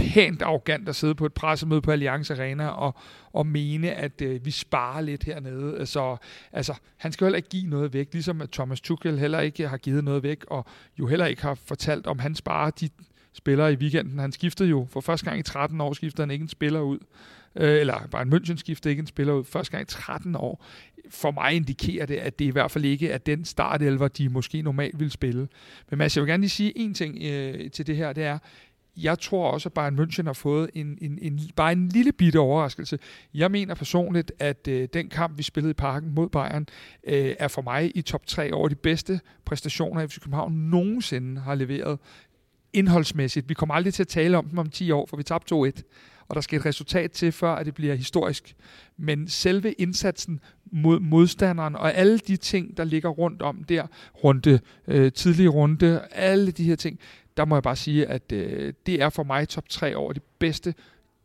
pænt 0.00 0.42
arrogant 0.42 0.88
at 0.88 0.96
sidde 0.96 1.14
på 1.14 1.26
et 1.26 1.32
pressemøde 1.32 1.80
på 1.80 1.90
Allianz 1.90 2.30
Arena 2.30 2.66
og, 2.68 2.94
og 3.32 3.46
mene, 3.46 3.92
at 3.92 4.22
øh, 4.22 4.44
vi 4.44 4.50
sparer 4.50 5.00
lidt 5.00 5.24
hernede. 5.24 5.86
Så 5.86 6.16
altså, 6.52 6.74
han 6.96 7.12
skal 7.12 7.24
heller 7.24 7.36
ikke 7.36 7.48
give 7.48 7.70
noget 7.70 7.92
væk, 7.92 8.08
ligesom 8.12 8.40
at 8.40 8.50
Thomas 8.50 8.80
Tuchel 8.80 9.18
heller 9.18 9.40
ikke 9.40 9.68
har 9.68 9.76
givet 9.76 10.04
noget 10.04 10.22
væk, 10.22 10.44
og 10.46 10.66
jo 10.98 11.06
heller 11.06 11.26
ikke 11.26 11.42
har 11.42 11.54
fortalt, 11.54 12.06
om 12.06 12.18
han 12.18 12.34
sparer 12.34 12.70
de 12.70 12.88
spiller 13.32 13.68
i 13.68 13.74
weekenden. 13.74 14.18
Han 14.18 14.32
skiftede 14.32 14.68
jo 14.68 14.86
for 14.90 15.00
første 15.00 15.26
gang 15.26 15.38
i 15.38 15.42
13 15.42 15.80
år, 15.80 15.92
skiftede 15.92 16.22
han 16.22 16.30
ikke 16.30 16.42
en 16.42 16.48
spiller 16.48 16.80
ud. 16.80 16.98
Øh, 17.56 17.80
eller 17.80 18.06
Bayern 18.10 18.32
München 18.32 18.56
skiftede 18.56 18.92
ikke 18.92 19.00
en 19.00 19.06
spiller 19.06 19.32
ud 19.32 19.44
første 19.44 19.70
gang 19.70 19.82
i 19.82 19.86
13 19.86 20.36
år. 20.36 20.64
For 21.10 21.30
mig 21.30 21.52
indikerer 21.52 22.06
det, 22.06 22.16
at 22.16 22.38
det 22.38 22.44
i 22.44 22.50
hvert 22.50 22.70
fald 22.70 22.84
ikke 22.84 23.10
er 23.10 23.18
den 23.18 23.44
startelver, 23.44 24.08
de 24.08 24.28
måske 24.28 24.62
normalt 24.62 25.00
vil 25.00 25.10
spille. 25.10 25.48
Men 25.90 25.98
Mads, 25.98 26.16
jeg 26.16 26.22
vil 26.22 26.30
gerne 26.30 26.40
lige 26.40 26.50
sige 26.50 26.78
en 26.78 26.94
ting 26.94 27.18
øh, 27.22 27.70
til 27.70 27.86
det 27.86 27.96
her, 27.96 28.12
det 28.12 28.24
er, 28.24 28.38
jeg 28.96 29.18
tror 29.18 29.50
også, 29.50 29.68
at 29.68 29.72
Bayern 29.72 29.98
München 29.98 30.24
har 30.24 30.32
fået 30.32 30.70
en, 30.74 30.98
en, 31.00 31.18
en, 31.22 31.40
bare 31.56 31.72
en 31.72 31.88
lille 31.88 32.12
bitte 32.12 32.38
overraskelse. 32.38 32.98
Jeg 33.34 33.50
mener 33.50 33.74
personligt, 33.74 34.32
at 34.38 34.68
øh, 34.68 34.88
den 34.92 35.08
kamp, 35.08 35.38
vi 35.38 35.42
spillede 35.42 35.70
i 35.70 35.74
parken 35.74 36.14
mod 36.14 36.28
Bayern, 36.28 36.66
øh, 37.04 37.34
er 37.38 37.48
for 37.48 37.62
mig 37.62 37.96
i 37.96 38.02
top 38.02 38.26
3 38.26 38.52
over 38.52 38.68
de 38.68 38.74
bedste 38.74 39.20
præstationer, 39.44 40.06
FC 40.06 40.20
København 40.20 40.52
nogensinde 40.52 41.40
har 41.40 41.54
leveret 41.54 41.98
indholdsmæssigt. 42.72 43.48
Vi 43.48 43.54
kommer 43.54 43.74
aldrig 43.74 43.94
til 43.94 44.02
at 44.02 44.08
tale 44.08 44.38
om 44.38 44.48
dem 44.48 44.58
om 44.58 44.70
10 44.70 44.90
år, 44.90 45.06
for 45.06 45.16
vi 45.16 45.22
tabte 45.22 45.54
2-1, 45.54 45.82
og 46.28 46.34
der 46.34 46.40
skal 46.40 46.58
et 46.58 46.66
resultat 46.66 47.12
til, 47.12 47.32
før 47.32 47.54
at 47.54 47.66
det 47.66 47.74
bliver 47.74 47.94
historisk. 47.94 48.56
Men 48.96 49.28
selve 49.28 49.72
indsatsen 49.72 50.40
mod 50.72 51.00
modstanderen 51.00 51.76
og 51.76 51.94
alle 51.94 52.18
de 52.18 52.36
ting, 52.36 52.76
der 52.76 52.84
ligger 52.84 53.08
rundt 53.08 53.42
om 53.42 53.64
der, 53.64 53.86
runde, 54.24 54.60
øh, 54.88 55.12
tidlige 55.12 55.48
runde, 55.48 56.00
alle 56.10 56.50
de 56.50 56.64
her 56.64 56.76
ting, 56.76 56.98
der 57.40 57.46
må 57.46 57.56
jeg 57.56 57.62
bare 57.62 57.76
sige, 57.76 58.06
at 58.06 58.32
øh, 58.32 58.72
det 58.86 59.02
er 59.02 59.08
for 59.08 59.22
mig 59.22 59.48
top 59.48 59.68
3 59.68 59.96
over 59.96 60.12
de 60.12 60.20
bedste 60.38 60.74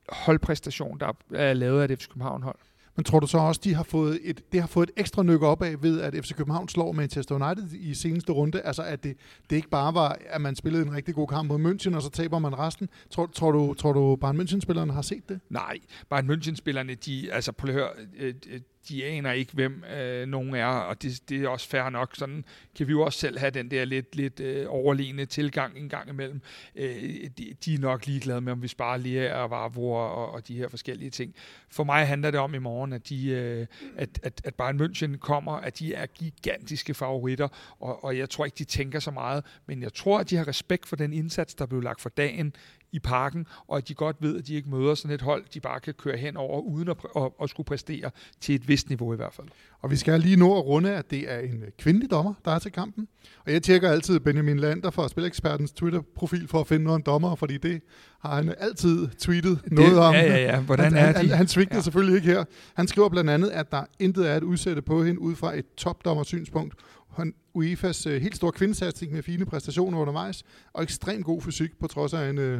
holdpræstation, 0.10 1.00
der 1.00 1.12
er 1.34 1.54
lavet 1.54 1.82
af 1.82 1.88
det 1.88 2.00
FC 2.00 2.08
København 2.08 2.44
hold. 2.44 2.56
Men 2.96 3.04
tror 3.04 3.20
du 3.20 3.28
så 3.28 3.38
også, 3.38 3.62
de 3.64 3.74
har 3.74 3.84
fået 3.84 4.20
et, 4.24 4.42
det 4.52 4.60
har 4.60 4.68
fået 4.68 4.90
et 4.90 5.00
ekstra 5.00 5.24
nykke 5.24 5.48
op 5.48 5.62
af 5.62 5.84
ved, 5.84 6.02
at 6.02 6.14
FC 6.14 6.34
København 6.34 6.68
slår 6.68 6.92
Manchester 6.92 7.36
United 7.36 7.74
i 7.74 7.94
seneste 7.94 8.34
runde? 8.34 8.62
Altså, 8.62 8.84
at 8.84 9.04
det, 9.04 9.18
det 9.50 9.56
ikke 9.56 9.70
bare 9.70 9.94
var, 9.94 10.18
at 10.30 10.42
man 10.42 10.56
spillede 10.56 10.86
en 10.86 10.94
rigtig 10.94 11.16
god 11.16 11.28
kamp 11.28 11.48
mod 11.48 11.60
München, 11.60 11.96
og 11.96 12.02
så 12.02 12.10
taber 12.10 12.40
man 12.40 12.60
resten. 12.60 12.90
Tror, 13.10 13.30
tror 13.34 13.52
du, 13.52 13.74
tror 13.74 13.94
du 13.94 14.16
Bayern 14.16 14.42
München-spillerne 14.42 14.92
har 14.92 15.02
set 15.02 15.30
det? 15.30 15.40
Nej, 15.50 15.78
Bayern 16.10 16.32
München-spillerne, 16.32 16.94
de, 16.94 17.30
altså 17.32 17.52
prøv 17.52 17.70
at 17.70 17.74
høre, 17.74 17.90
øh, 18.18 18.34
øh, 18.50 18.60
de 18.90 19.06
aner 19.06 19.32
ikke, 19.32 19.54
hvem 19.54 19.84
øh, 19.84 20.28
nogen 20.28 20.56
er, 20.56 20.66
og 20.66 21.02
det, 21.02 21.30
det 21.30 21.44
er 21.44 21.48
også 21.48 21.70
fair 21.70 21.90
nok. 21.90 22.16
Sådan 22.16 22.46
kan 22.78 22.88
vi 22.88 22.92
jo 22.92 23.02
også 23.02 23.20
selv 23.20 23.40
have 23.40 23.52
den 23.52 23.72
der 23.72 23.86
lidt, 23.86 24.16
lidt 24.16 24.40
øh, 24.40 24.66
overliggende 24.70 25.26
tilgang 25.26 25.78
en 25.78 25.90
gang 25.90 26.10
imellem. 26.10 26.42
Øh, 26.76 27.30
de, 27.38 27.56
de 27.66 27.74
er 27.74 27.80
nok 27.80 28.06
ligeglade 28.06 28.42
med, 28.42 28.52
om 28.52 28.62
vi 28.62 28.68
sparer 28.68 28.98
lige 28.98 29.36
og 29.36 29.50
varvor 29.50 30.00
og, 30.08 30.32
og 30.32 30.48
de 30.48 30.58
her 30.58 30.70
forskellige 30.70 31.10
ting. 31.10 31.36
For 31.70 31.84
mig 31.84 32.08
handler 32.08 32.32
det 32.32 32.40
om 32.40 32.54
i 32.56 32.60
morgen, 32.60 32.94
at, 32.94 33.10
de, 33.10 33.28
øh, 33.28 33.68
at, 33.98 34.20
at, 34.24 34.42
at 34.44 34.56
Bayern 34.56 34.82
München 34.82 35.18
kommer, 35.18 35.52
at 35.52 35.80
de 35.80 35.94
er 35.94 36.06
gigantiske 36.06 36.94
favoritter, 36.94 37.48
og, 37.80 38.04
og 38.04 38.18
jeg 38.18 38.30
tror 38.30 38.46
ikke, 38.46 38.56
de 38.56 38.64
tænker 38.64 39.00
så 39.00 39.12
meget, 39.12 39.46
men 39.66 39.82
jeg 39.82 39.94
tror, 39.94 40.20
at 40.20 40.30
de 40.30 40.36
har 40.36 40.48
respekt 40.48 40.86
for 40.86 40.96
den 40.96 41.14
indsats, 41.14 41.56
der 41.56 41.66
blev 41.66 41.82
lagt 41.82 42.02
for 42.02 42.10
dagen 42.10 42.54
i 42.96 43.00
parken, 43.00 43.46
og 43.68 43.78
at 43.78 43.88
de 43.88 43.94
godt 43.94 44.16
ved, 44.20 44.38
at 44.38 44.48
de 44.48 44.54
ikke 44.54 44.70
møder 44.70 44.96
sådan 44.96 45.16
et 45.16 45.22
hold, 45.22 45.44
de 45.54 45.60
bare 45.60 45.80
kan 45.80 45.94
køre 45.94 46.18
hen 46.18 46.38
over, 46.38 46.62
uden 46.62 46.90
at, 46.90 46.98
at, 47.16 47.32
at 47.42 47.50
skulle 47.50 47.68
præstere 47.68 48.12
til 48.42 48.56
et 48.56 48.68
vist 48.68 48.90
niveau 48.90 49.14
i 49.14 49.16
hvert 49.16 49.34
fald. 49.34 49.48
Og 49.82 49.92
vi 49.92 49.96
skal 49.96 50.20
lige 50.20 50.36
nå 50.36 50.58
at 50.58 50.66
runde, 50.66 50.96
at 50.96 51.12
det 51.12 51.32
er 51.32 51.40
en 51.40 51.64
kvindelig 51.80 52.12
dommer, 52.12 52.34
der 52.46 52.52
er 52.52 52.60
til 52.60 52.72
kampen. 52.72 53.08
Og 53.46 53.52
jeg 53.54 53.64
tjekker 53.64 53.90
altid 53.92 54.20
Benjamin 54.20 54.60
Lander 54.60 54.90
fra 54.90 55.08
Spilekspertens 55.08 55.72
Twitter-profil 55.72 56.48
for 56.48 56.60
at 56.60 56.68
finde 56.68 56.84
noget 56.84 56.96
om 56.96 57.04
dommer, 57.04 57.36
fordi 57.36 57.58
det 57.58 57.82
har 58.20 58.36
han 58.36 58.56
altid 58.60 59.08
tweetet 59.20 59.60
det, 59.64 59.72
noget 59.72 60.00
om. 60.00 60.14
Ja, 60.14 60.22
ja, 60.22 60.38
ja. 60.38 60.60
Hvordan 60.60 60.94
han, 60.94 61.16
er 61.16 61.22
de? 61.22 61.28
Han, 61.28 61.38
han 61.38 61.48
svigtede 61.48 61.78
ja. 61.78 61.82
selvfølgelig 61.82 62.16
ikke 62.16 62.28
her. 62.28 62.44
Han 62.74 62.88
skriver 62.88 63.10
blandt 63.10 63.30
andet, 63.30 63.50
at 63.50 63.72
der 63.72 63.84
intet 64.00 64.30
er 64.30 64.36
at 64.36 64.44
udsætte 64.44 64.82
på 64.82 65.04
hende 65.04 65.22
ud 65.22 65.36
fra 65.36 65.58
et 65.58 65.66
topdommersynspunkt. 65.78 66.74
Han, 67.16 67.34
UEFA's 67.58 68.10
uh, 68.10 68.14
helt 68.14 68.36
store 68.36 68.52
kvindesatsning 68.52 69.14
med 69.14 69.24
fine 69.24 69.46
præstationer 69.46 70.00
undervejs, 70.00 70.44
og 70.74 70.84
ekstremt 70.84 71.26
god 71.26 71.42
fysik 71.42 71.80
på 71.80 71.88
trods 71.88 72.14
af 72.14 72.30
en 72.30 72.38
uh, 72.38 72.60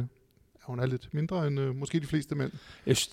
hun 0.66 0.80
er 0.80 0.86
lidt 0.86 1.14
mindre 1.14 1.46
end 1.46 1.60
øh, 1.60 1.76
måske 1.76 2.00
de 2.00 2.06
fleste 2.06 2.34
mænd. 2.34 2.52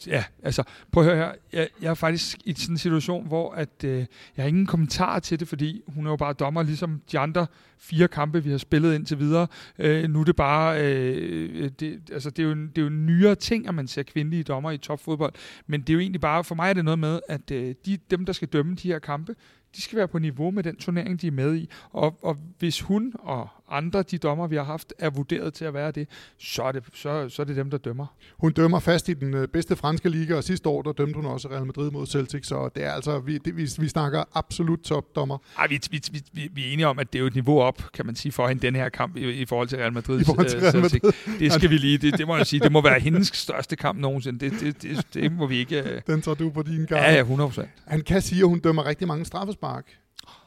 Ja, 0.07 0.23
altså, 0.43 0.63
prøv 0.91 1.03
at 1.03 1.15
høre 1.15 1.25
her. 1.25 1.33
Jeg, 1.53 1.69
jeg 1.81 1.89
er 1.89 1.93
faktisk 1.93 2.37
i 2.45 2.53
sådan 2.53 2.73
en 2.73 2.77
situation, 2.77 3.27
hvor 3.27 3.51
at, 3.51 3.83
øh, 3.83 3.97
jeg 4.37 4.43
har 4.43 4.47
ingen 4.47 4.65
kommentar 4.65 5.19
til 5.19 5.39
det, 5.39 5.47
fordi 5.47 5.83
hun 5.87 6.05
er 6.05 6.09
jo 6.09 6.15
bare 6.15 6.33
dommer, 6.33 6.63
ligesom 6.63 7.01
de 7.11 7.19
andre 7.19 7.47
fire 7.77 8.07
kampe, 8.07 8.43
vi 8.43 8.51
har 8.51 8.57
spillet 8.57 8.95
indtil 8.95 9.19
videre. 9.19 9.47
Øh, 9.79 10.09
nu 10.09 10.19
er 10.19 10.23
det 10.23 10.35
bare, 10.35 10.81
øh, 10.81 11.71
det, 11.79 12.01
altså, 12.11 12.29
det, 12.29 12.43
er 12.43 12.47
jo, 12.47 12.53
det 12.55 12.77
er 12.77 12.81
jo 12.81 12.87
en 12.87 13.05
nyere 13.05 13.35
ting, 13.35 13.67
at 13.67 13.75
man 13.75 13.87
ser 13.87 14.03
kvindelige 14.03 14.43
dommer 14.43 14.71
i 14.71 14.77
topfodbold, 14.77 15.33
men 15.67 15.81
det 15.81 15.89
er 15.89 15.93
jo 15.93 15.99
egentlig 15.99 16.21
bare, 16.21 16.43
for 16.43 16.55
mig 16.55 16.69
er 16.69 16.73
det 16.73 16.85
noget 16.85 16.99
med, 16.99 17.19
at 17.29 17.51
øh, 17.51 17.75
de, 17.85 17.97
dem, 18.11 18.25
der 18.25 18.33
skal 18.33 18.47
dømme 18.47 18.75
de 18.75 18.87
her 18.87 18.99
kampe, 18.99 19.35
de 19.75 19.81
skal 19.81 19.97
være 19.97 20.07
på 20.07 20.19
niveau 20.19 20.51
med 20.51 20.63
den 20.63 20.75
turnering, 20.75 21.21
de 21.21 21.27
er 21.27 21.31
med 21.31 21.55
i. 21.55 21.69
Og, 21.89 22.19
og 22.21 22.37
hvis 22.59 22.81
hun 22.81 23.13
og 23.19 23.49
andre, 23.69 24.03
de 24.03 24.17
dommer, 24.17 24.47
vi 24.47 24.55
har 24.55 24.63
haft, 24.63 24.93
er 24.99 25.09
vurderet 25.09 25.53
til 25.53 25.65
at 25.65 25.73
være 25.73 25.91
det, 25.91 26.07
så 26.39 26.63
er 26.63 26.71
det, 26.71 26.83
så, 26.93 27.29
så 27.29 27.41
er 27.41 27.45
det 27.45 27.55
dem, 27.55 27.69
der 27.69 27.77
dømmer. 27.77 28.05
Hun 28.37 28.51
dømmer 28.51 28.79
fast 28.79 29.09
i 29.09 29.13
den 29.13 29.33
øh, 29.33 29.47
bedste 29.47 29.75
franske 29.75 30.09
liga, 30.09 30.35
og 30.35 30.43
sidste 30.43 30.69
år, 30.69 30.81
der 30.81 30.91
dømte 30.91 31.15
hun 31.15 31.25
også 31.25 31.47
Real 31.51 31.65
Madrid 31.65 31.91
mod 31.91 32.07
Celtic, 32.07 32.45
så 32.47 32.69
det 32.75 32.83
er 32.83 32.91
altså, 32.91 33.19
vi, 33.19 33.37
det, 33.37 33.57
vi, 33.57 33.69
vi 33.79 33.87
snakker 33.87 34.23
absolut 34.33 34.79
topdommer. 34.79 35.37
Ej, 35.57 35.67
vi, 35.67 35.79
vi, 35.91 36.01
vi, 36.33 36.49
vi 36.53 36.67
er 36.69 36.73
enige 36.73 36.87
om, 36.87 36.99
at 36.99 37.13
det 37.13 37.19
er 37.19 37.21
jo 37.21 37.27
et 37.27 37.33
niveau 37.35 37.59
op, 37.61 37.83
kan 37.93 38.05
man 38.05 38.15
sige, 38.15 38.31
for 38.31 38.47
hende 38.47 38.61
den 38.61 38.75
her 38.75 38.89
kamp 38.89 39.17
i, 39.17 39.31
i 39.31 39.45
forhold 39.45 39.67
til 39.67 39.77
Real 39.77 39.93
Madrid. 39.93 40.21
I 40.21 40.23
forhold 40.23 40.47
til 40.49 40.59
Real 40.59 40.81
Madrid. 40.81 41.13
Det 41.39 41.53
skal 41.53 41.69
vi 41.69 41.77
lige, 41.77 41.97
det, 41.97 42.17
det 42.17 42.27
må 42.27 42.37
jeg 42.37 42.47
sige, 42.47 42.59
det 42.59 42.71
må 42.71 42.81
være 42.81 42.99
hendes 42.99 43.27
største 43.33 43.75
kamp 43.75 43.99
nogensinde. 43.99 44.39
Det, 44.49 44.59
det, 44.59 44.81
det, 44.81 45.07
det 45.13 45.31
må 45.31 45.47
vi 45.47 45.57
ikke... 45.57 45.81
Øh- 45.81 46.01
Den 46.07 46.21
tager 46.21 46.35
du 46.35 46.49
på 46.49 46.61
din 46.61 46.85
gang. 46.85 46.89
Ja, 46.89 47.11
ja, 47.13 47.19
100 47.19 47.49
procent. 47.49 47.69
Han 47.87 48.01
kan 48.01 48.21
sige, 48.21 48.41
at 48.41 48.47
hun 48.47 48.59
dømmer 48.59 48.85
rigtig 48.85 49.07
mange 49.07 49.25
straffespark. 49.25 49.85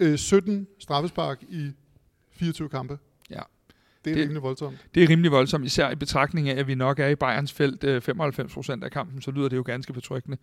Øh, 0.01 0.19
17 0.19 0.67
straffespark 0.81 1.43
i 1.43 1.71
24 2.37 2.69
kampe. 2.69 2.99
Ja. 3.31 3.41
Det 4.05 4.11
er 4.11 4.15
det, 4.15 4.23
rimelig 4.23 4.43
voldsomt. 4.43 4.87
Det 4.95 5.03
er 5.03 5.09
rimelig 5.09 5.31
voldsomt, 5.31 5.65
især 5.67 5.91
i 5.91 5.95
betragtning 5.95 6.49
af, 6.49 6.59
at 6.59 6.67
vi 6.67 6.75
nok 6.75 6.99
er 6.99 7.07
i 7.07 7.15
Bayerns 7.15 7.53
felt 7.53 7.85
øh, 7.85 8.03
95% 8.09 8.85
af 8.85 8.91
kampen, 8.91 9.23
så 9.23 9.31
lyder 9.31 9.49
det 9.49 9.57
jo 9.57 9.63
ganske 9.67 9.93
betryggende. 9.93 10.37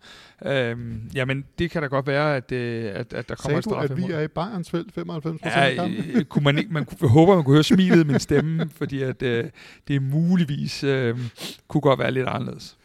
Øhm, 0.46 1.10
jamen, 1.14 1.44
det 1.58 1.70
kan 1.70 1.82
da 1.82 1.88
godt 1.88 2.06
være, 2.06 2.36
at, 2.36 2.52
øh, 2.52 2.84
at, 2.84 3.12
at 3.12 3.28
der 3.28 3.34
kommer 3.34 3.62
Sagde 3.62 3.76
en 3.82 3.88
du, 3.88 3.94
at 3.94 4.08
vi 4.08 4.12
er 4.12 4.20
i 4.20 4.28
Bayerns 4.28 4.70
felt 4.70 4.98
95% 4.98 5.38
ja, 5.44 5.50
af 5.68 5.74
kampen? 5.76 6.04
øh, 6.14 6.24
kunne 6.24 6.44
man, 6.44 6.58
ikke, 6.58 6.72
man 6.72 6.84
kunne, 6.84 7.08
håber, 7.08 7.34
man 7.34 7.44
kunne 7.44 7.54
høre 7.54 7.64
smilet 7.64 8.04
i 8.04 8.06
min 8.06 8.20
stemme, 8.20 8.68
fordi 8.78 9.02
at, 9.02 9.22
øh, 9.22 9.44
det 9.88 10.02
muligvis 10.02 10.84
øh, 10.84 11.18
kunne 11.68 11.80
godt 11.80 11.98
være 11.98 12.10
lidt 12.12 12.28
anderledes. 12.28 12.76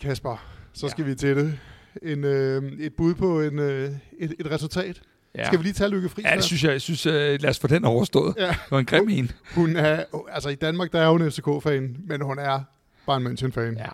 Kasper, 0.00 0.46
så 0.72 0.88
skal 0.88 1.02
Ja. 1.02 1.08
vi 1.08 1.14
til 1.14 1.36
det. 1.36 1.58
En, 2.02 2.24
øh, 2.24 2.62
et 2.72 2.94
bud 2.94 3.14
på 3.14 3.40
en, 3.40 3.58
øh, 3.58 3.90
et, 4.18 4.34
et 4.40 4.50
resultat. 4.50 5.02
Ja. 5.38 5.46
Skal 5.46 5.58
vi 5.58 5.64
lige 5.64 5.72
tage 5.72 5.90
Lykke 5.90 6.08
Friis? 6.08 6.24
Ja, 6.24 6.34
det 6.36 6.44
synes 6.44 6.64
jeg. 6.64 6.72
jeg 6.72 6.80
synes, 6.80 7.06
uh, 7.06 7.12
lad 7.12 7.44
os 7.48 7.58
få 7.58 7.66
den 7.66 7.84
overstået. 7.84 8.34
Ja. 8.38 8.46
Det 8.48 8.56
var 8.70 8.78
en 8.78 8.84
grim 8.86 9.08
en. 9.08 9.30
Hun 9.54 9.76
er, 9.76 10.04
altså 10.32 10.48
i 10.48 10.54
Danmark, 10.54 10.92
der 10.92 11.00
er 11.00 11.10
hun 11.10 11.30
FCK-fan, 11.30 11.96
men 12.06 12.20
hun 12.20 12.38
er 12.38 12.60
Bayern 13.06 13.26
München-fan. 13.26 13.78
Ja. 13.78 13.88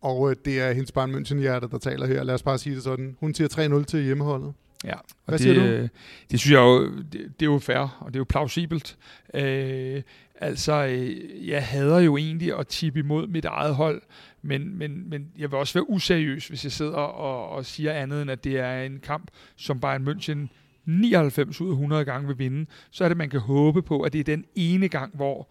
Og 0.00 0.30
øh, 0.30 0.36
det 0.44 0.60
er 0.60 0.72
hendes 0.72 0.92
Bayern 0.92 1.14
München-hjerte, 1.14 1.68
der 1.70 1.78
taler 1.78 2.06
her. 2.06 2.22
Lad 2.22 2.34
os 2.34 2.42
bare 2.42 2.58
sige 2.58 2.74
det 2.74 2.82
sådan. 2.84 3.16
Hun 3.20 3.34
siger 3.34 3.78
3-0 3.80 3.84
til 3.84 4.02
hjemmeholdet. 4.04 4.52
Ja, 4.84 4.94
og 4.94 5.04
Hvad 5.26 5.38
det, 5.38 5.42
siger 5.42 5.54
du? 5.54 5.60
øh, 5.60 5.88
Det 6.30 6.40
synes 6.40 6.52
jeg 6.52 6.58
jo, 6.58 6.86
det, 6.96 7.12
det 7.12 7.22
er 7.42 7.46
jo 7.52 7.58
fair, 7.58 7.78
og 8.00 8.06
det 8.06 8.16
er 8.16 8.20
jo 8.20 8.26
plausibelt. 8.28 8.96
Øh, 9.34 10.02
altså, 10.40 10.86
øh, 10.86 11.48
jeg 11.48 11.64
hader 11.66 11.98
jo 12.00 12.16
egentlig 12.16 12.58
at 12.58 12.66
tippe 12.66 12.98
imod 13.00 13.26
mit 13.26 13.44
eget 13.44 13.74
hold, 13.74 14.02
men, 14.46 14.78
men, 14.78 15.10
men 15.10 15.32
jeg 15.38 15.50
vil 15.50 15.58
også 15.58 15.74
være 15.74 15.90
useriøs, 15.90 16.48
hvis 16.48 16.64
jeg 16.64 16.72
sidder 16.72 16.92
og, 16.92 17.48
og 17.48 17.66
siger 17.66 17.92
andet, 17.92 18.22
end 18.22 18.30
at 18.30 18.44
det 18.44 18.58
er 18.58 18.82
en 18.82 19.00
kamp, 19.00 19.30
som 19.56 19.80
Bayern 19.80 20.08
München 20.08 20.48
99 20.84 21.60
ud 21.60 21.68
af 21.68 21.72
100 21.72 22.04
gange 22.04 22.26
vil 22.26 22.38
vinde. 22.38 22.66
Så 22.90 23.04
er 23.04 23.08
det, 23.08 23.16
man 23.16 23.30
kan 23.30 23.40
håbe 23.40 23.82
på, 23.82 24.00
at 24.00 24.12
det 24.12 24.20
er 24.20 24.24
den 24.24 24.44
ene 24.54 24.88
gang, 24.88 25.16
hvor 25.16 25.48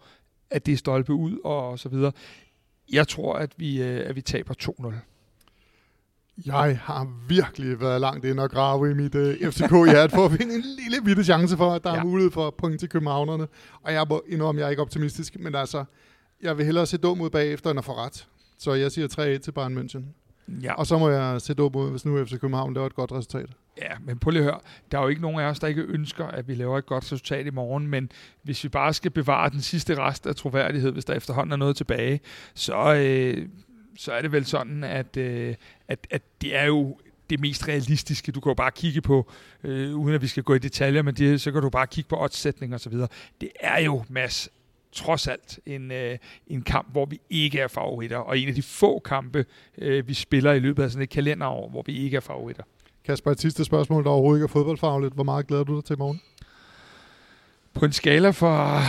at 0.50 0.66
det 0.66 0.72
er 0.72 0.76
stolpe 0.76 1.12
ud 1.12 1.38
og 1.44 1.78
så 1.78 1.88
videre. 1.88 2.12
Jeg 2.92 3.08
tror, 3.08 3.34
at 3.34 3.50
vi, 3.56 3.82
øh, 3.82 4.08
at 4.08 4.16
vi 4.16 4.20
taber 4.20 4.54
2-0. 4.62 4.94
Jeg 6.46 6.78
har 6.82 7.08
virkelig 7.28 7.80
været 7.80 8.00
langt 8.00 8.24
ind 8.24 8.40
og 8.40 8.50
grave 8.50 8.90
i 8.90 8.94
mit 8.94 9.14
uh, 9.14 9.50
FCK-hjerte 9.50 10.14
for 10.14 10.24
at 10.24 10.32
finde 10.32 10.54
en 10.54 10.64
lille 10.78 11.04
bitte 11.04 11.24
chance 11.24 11.56
for, 11.56 11.72
at 11.72 11.84
der 11.84 11.90
ja. 11.90 12.00
Er 12.00 12.04
mulighed 12.04 12.30
for 12.30 12.50
point 12.50 12.80
til 12.80 12.88
københavnerne. 12.88 13.46
Og 13.82 13.92
jeg 13.92 14.06
må 14.08 14.22
indrømme, 14.28 14.60
jeg 14.60 14.66
er 14.66 14.70
ikke 14.70 14.82
optimistisk, 14.82 15.38
men 15.40 15.54
altså, 15.54 15.84
jeg 16.42 16.58
vil 16.58 16.64
hellere 16.64 16.86
se 16.86 16.98
dum 16.98 17.20
ud 17.20 17.30
bagefter, 17.30 17.70
end 17.70 17.78
at 17.78 17.84
få 17.84 17.92
ret. 17.92 18.26
Så 18.58 18.74
jeg 18.74 18.92
siger 18.92 19.36
3-1 19.36 19.38
til 19.38 19.52
Bayern 19.52 19.78
München. 19.78 20.02
Ja. 20.62 20.74
Og 20.74 20.86
så 20.86 20.98
må 20.98 21.08
jeg 21.08 21.40
se 21.40 21.54
dum 21.54 21.76
ud, 21.76 21.90
hvis 21.90 22.04
nu 22.04 22.24
FC 22.24 22.30
København 22.30 22.74
laver 22.74 22.86
et 22.86 22.94
godt 22.94 23.12
resultat. 23.12 23.50
Ja, 23.82 23.90
men 24.04 24.18
prøv 24.18 24.30
lige 24.30 24.42
at 24.42 24.44
høre. 24.44 24.60
Der 24.92 24.98
er 24.98 25.02
jo 25.02 25.08
ikke 25.08 25.22
nogen 25.22 25.40
af 25.40 25.44
os, 25.44 25.58
der 25.58 25.66
ikke 25.66 25.82
ønsker, 25.82 26.26
at 26.26 26.48
vi 26.48 26.54
laver 26.54 26.78
et 26.78 26.86
godt 26.86 27.04
resultat 27.04 27.46
i 27.46 27.50
morgen, 27.50 27.86
men 27.86 28.10
hvis 28.42 28.64
vi 28.64 28.68
bare 28.68 28.94
skal 28.94 29.10
bevare 29.10 29.50
den 29.50 29.60
sidste 29.60 29.94
rest 29.94 30.26
af 30.26 30.36
troværdighed, 30.36 30.92
hvis 30.92 31.04
der 31.04 31.14
efterhånden 31.14 31.52
er 31.52 31.56
noget 31.56 31.76
tilbage, 31.76 32.20
så, 32.54 32.94
øh, 32.94 33.48
så 33.98 34.12
er 34.12 34.22
det 34.22 34.32
vel 34.32 34.44
sådan, 34.44 34.84
at, 34.84 35.16
øh, 35.16 35.54
at, 35.88 36.06
at 36.10 36.22
det 36.42 36.56
er 36.56 36.64
jo 36.64 36.96
det 37.30 37.40
mest 37.40 37.68
realistiske. 37.68 38.32
Du 38.32 38.40
kan 38.40 38.50
jo 38.50 38.54
bare 38.54 38.70
kigge 38.70 39.00
på, 39.00 39.30
øh, 39.64 39.96
uden 39.96 40.14
at 40.14 40.22
vi 40.22 40.26
skal 40.26 40.42
gå 40.42 40.54
i 40.54 40.58
detaljer, 40.58 41.02
men 41.02 41.14
det, 41.14 41.40
så 41.40 41.52
kan 41.52 41.62
du 41.62 41.70
bare 41.70 41.86
kigge 41.86 42.08
på 42.08 42.22
oddssætning 42.22 42.74
og 42.74 42.80
så 42.80 42.90
videre. 42.90 43.08
Det 43.40 43.48
er 43.60 43.80
jo, 43.80 44.04
Mads, 44.08 44.48
trods 44.96 45.28
alt 45.28 45.58
en, 45.66 45.92
øh, 45.92 46.18
en 46.46 46.62
kamp, 46.62 46.92
hvor 46.92 47.06
vi 47.06 47.20
ikke 47.30 47.60
er 47.60 47.68
favoritter, 47.68 48.16
og 48.16 48.38
en 48.38 48.48
af 48.48 48.54
de 48.54 48.62
få 48.62 48.98
kampe, 48.98 49.44
øh, 49.78 50.08
vi 50.08 50.14
spiller 50.14 50.52
i 50.52 50.58
løbet 50.58 50.82
af 50.82 50.90
sådan 50.90 51.02
et 51.02 51.10
kalenderår, 51.10 51.68
hvor 51.68 51.82
vi 51.86 51.98
ikke 52.04 52.16
er 52.16 52.20
favoritter. 52.20 52.62
Kasper, 53.04 53.30
et 53.30 53.40
sidste 53.40 53.64
spørgsmål, 53.64 54.04
der 54.04 54.10
overhovedet 54.10 54.38
ikke 54.38 54.44
er 54.44 54.52
fodboldfagligt. 54.52 55.14
Hvor 55.14 55.24
meget 55.24 55.46
glæder 55.46 55.64
du 55.64 55.76
dig 55.76 55.84
til 55.84 55.94
i 55.94 55.98
morgen? 55.98 56.20
På 57.74 57.84
en 57.84 57.92
skala 57.92 58.30
for... 58.30 58.80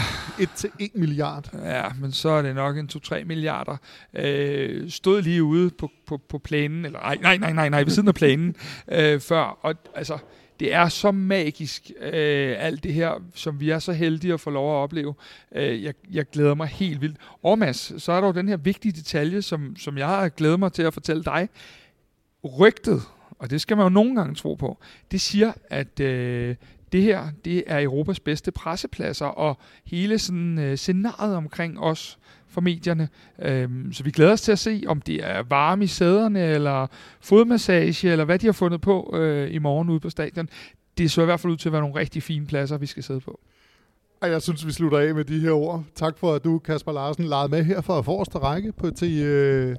1 0.42 0.50
til 0.56 0.70
1 0.80 0.96
milliard. 0.96 1.50
Ja, 1.64 1.84
men 2.02 2.12
så 2.12 2.30
er 2.30 2.42
det 2.42 2.56
nok 2.56 2.78
en 2.78 2.90
2-3 2.94 3.24
milliarder. 3.24 3.78
Øh, 4.14 4.90
stod 4.90 5.22
lige 5.22 5.44
ude 5.44 5.70
på, 5.70 5.92
på, 6.06 6.18
på 6.30 6.38
planen, 6.38 6.86
eller 6.86 7.00
nej, 7.00 7.18
nej, 7.22 7.38
nej, 7.38 7.54
nej, 7.54 7.70
nej, 7.70 7.84
ved 7.84 7.92
siden 7.92 8.08
af 8.08 8.16
planen 8.16 8.56
øh, 8.92 9.20
før. 9.20 9.58
Og 9.62 9.76
altså, 9.96 10.18
det 10.60 10.74
er 10.74 10.90
så 10.90 11.12
magisk, 11.12 11.92
øh, 12.02 12.56
alt 12.58 12.84
det 12.84 12.94
her, 12.94 13.24
som 13.34 13.60
vi 13.60 13.70
er 13.70 13.80
så 13.80 13.92
heldige 13.92 14.34
at 14.34 14.40
få 14.40 14.50
lov 14.50 14.72
at 14.72 14.84
opleve. 14.84 15.14
Øh, 15.56 15.84
jeg, 15.84 15.94
jeg 16.12 16.30
glæder 16.30 16.56
mig 16.56 16.68
helt 16.68 17.02
vildt. 17.02 17.18
Og 17.44 17.60
Mads, 17.60 18.04
så 18.04 18.12
er 18.12 18.22
der 18.22 18.28
jo 18.28 18.34
den 18.34 18.48
her 18.48 18.58
vigtige 18.58 18.92
detalje, 18.92 19.42
som, 19.42 19.76
som 19.76 19.98
jeg 19.98 20.08
har 20.08 20.30
glædet 20.30 20.60
mig 20.60 20.74
til 20.74 20.84
at 20.84 20.94
fortælle 20.94 21.24
dig. 21.24 21.50
Rygtet, 22.60 23.02
og 23.40 23.50
det 23.50 23.62
skal 23.62 23.78
man 23.78 23.84
jo 23.86 23.90
nogle 23.90 24.16
gange 24.16 24.36
tro 24.36 24.56
på, 24.56 24.78
det 25.12 25.22
siger, 25.22 25.54
at 25.70 26.00
øh, 26.00 26.56
det 26.92 27.02
her 27.02 27.28
det 27.46 27.64
er 27.68 27.80
Europas 27.80 28.20
bedste 28.20 28.52
pressepladser, 28.52 29.26
og 29.26 29.58
hele 29.86 30.20
sådan, 30.20 30.60
øh, 30.60 30.78
scenariet 30.78 31.36
omkring 31.36 31.80
os 31.80 32.20
fra 32.58 32.62
medierne. 32.62 33.10
Øhm, 33.42 33.94
så 33.94 34.04
vi 34.04 34.12
glæder 34.12 34.32
os 34.32 34.42
til 34.42 34.52
at 34.52 34.60
se, 34.60 34.84
om 34.88 35.02
det 35.02 35.16
er 35.24 35.44
varme 35.44 35.84
i 35.84 35.88
sæderne, 35.88 36.40
eller 36.40 36.88
fodmassage, 37.22 38.12
eller 38.12 38.26
hvad 38.26 38.40
de 38.40 38.46
har 38.46 38.54
fundet 38.54 38.82
på 38.82 39.18
øh, 39.18 39.54
i 39.54 39.58
morgen 39.58 39.90
ude 39.90 40.00
på 40.00 40.10
stadion. 40.10 40.50
Det 40.98 41.12
så 41.12 41.22
i 41.22 41.26
hvert 41.26 41.40
fald 41.40 41.54
ud 41.54 41.58
til 41.58 41.70
at 41.70 41.74
være 41.74 41.82
nogle 41.82 41.96
rigtig 41.96 42.24
fine 42.24 42.46
pladser, 42.46 42.78
vi 42.78 42.86
skal 42.86 43.04
sidde 43.04 43.20
på. 43.20 43.40
Og 44.22 44.30
jeg 44.30 44.42
synes, 44.42 44.68
vi 44.68 44.72
slutter 44.72 44.98
af 44.98 45.16
med 45.16 45.26
de 45.26 45.40
her 45.40 45.52
ord. 45.52 45.84
Tak 45.96 46.18
for, 46.18 46.34
at 46.34 46.44
du, 46.44 46.60
Kasper 46.60 46.92
Larsen, 46.92 47.26
legede 47.26 47.50
med 47.50 47.64
her 47.64 47.82
for 47.82 48.02
forreste 48.02 48.38
række 48.38 48.72
på 48.72 48.92
til 48.92 49.22
øh, 49.24 49.76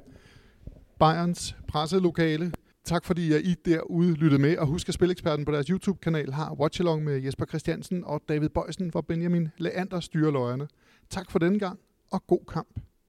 Bayerns 0.99 1.55
presselokale. 1.67 2.51
Tak 2.83 3.05
fordi 3.05 3.37
I 3.37 3.55
derude 3.65 4.13
lyttede 4.13 4.41
med, 4.41 4.57
og 4.57 4.67
husk 4.67 4.87
at 4.89 4.93
Spileksperten 4.93 5.45
på 5.45 5.51
deres 5.51 5.67
YouTube-kanal 5.67 6.31
har 6.31 6.53
Watchalong 6.59 7.03
med 7.03 7.21
Jesper 7.21 7.45
Christiansen 7.45 8.03
og 8.05 8.21
David 8.29 8.49
Bøjsen, 8.49 8.89
hvor 8.89 9.01
Benjamin 9.01 9.47
Leander 9.57 9.99
styrer 9.99 10.31
løjerne. 10.31 10.67
Tak 11.09 11.31
for 11.31 11.39
denne 11.39 11.59
gang, 11.59 11.79
og 12.11 12.27
god 12.27 12.45
kamp. 12.47 12.79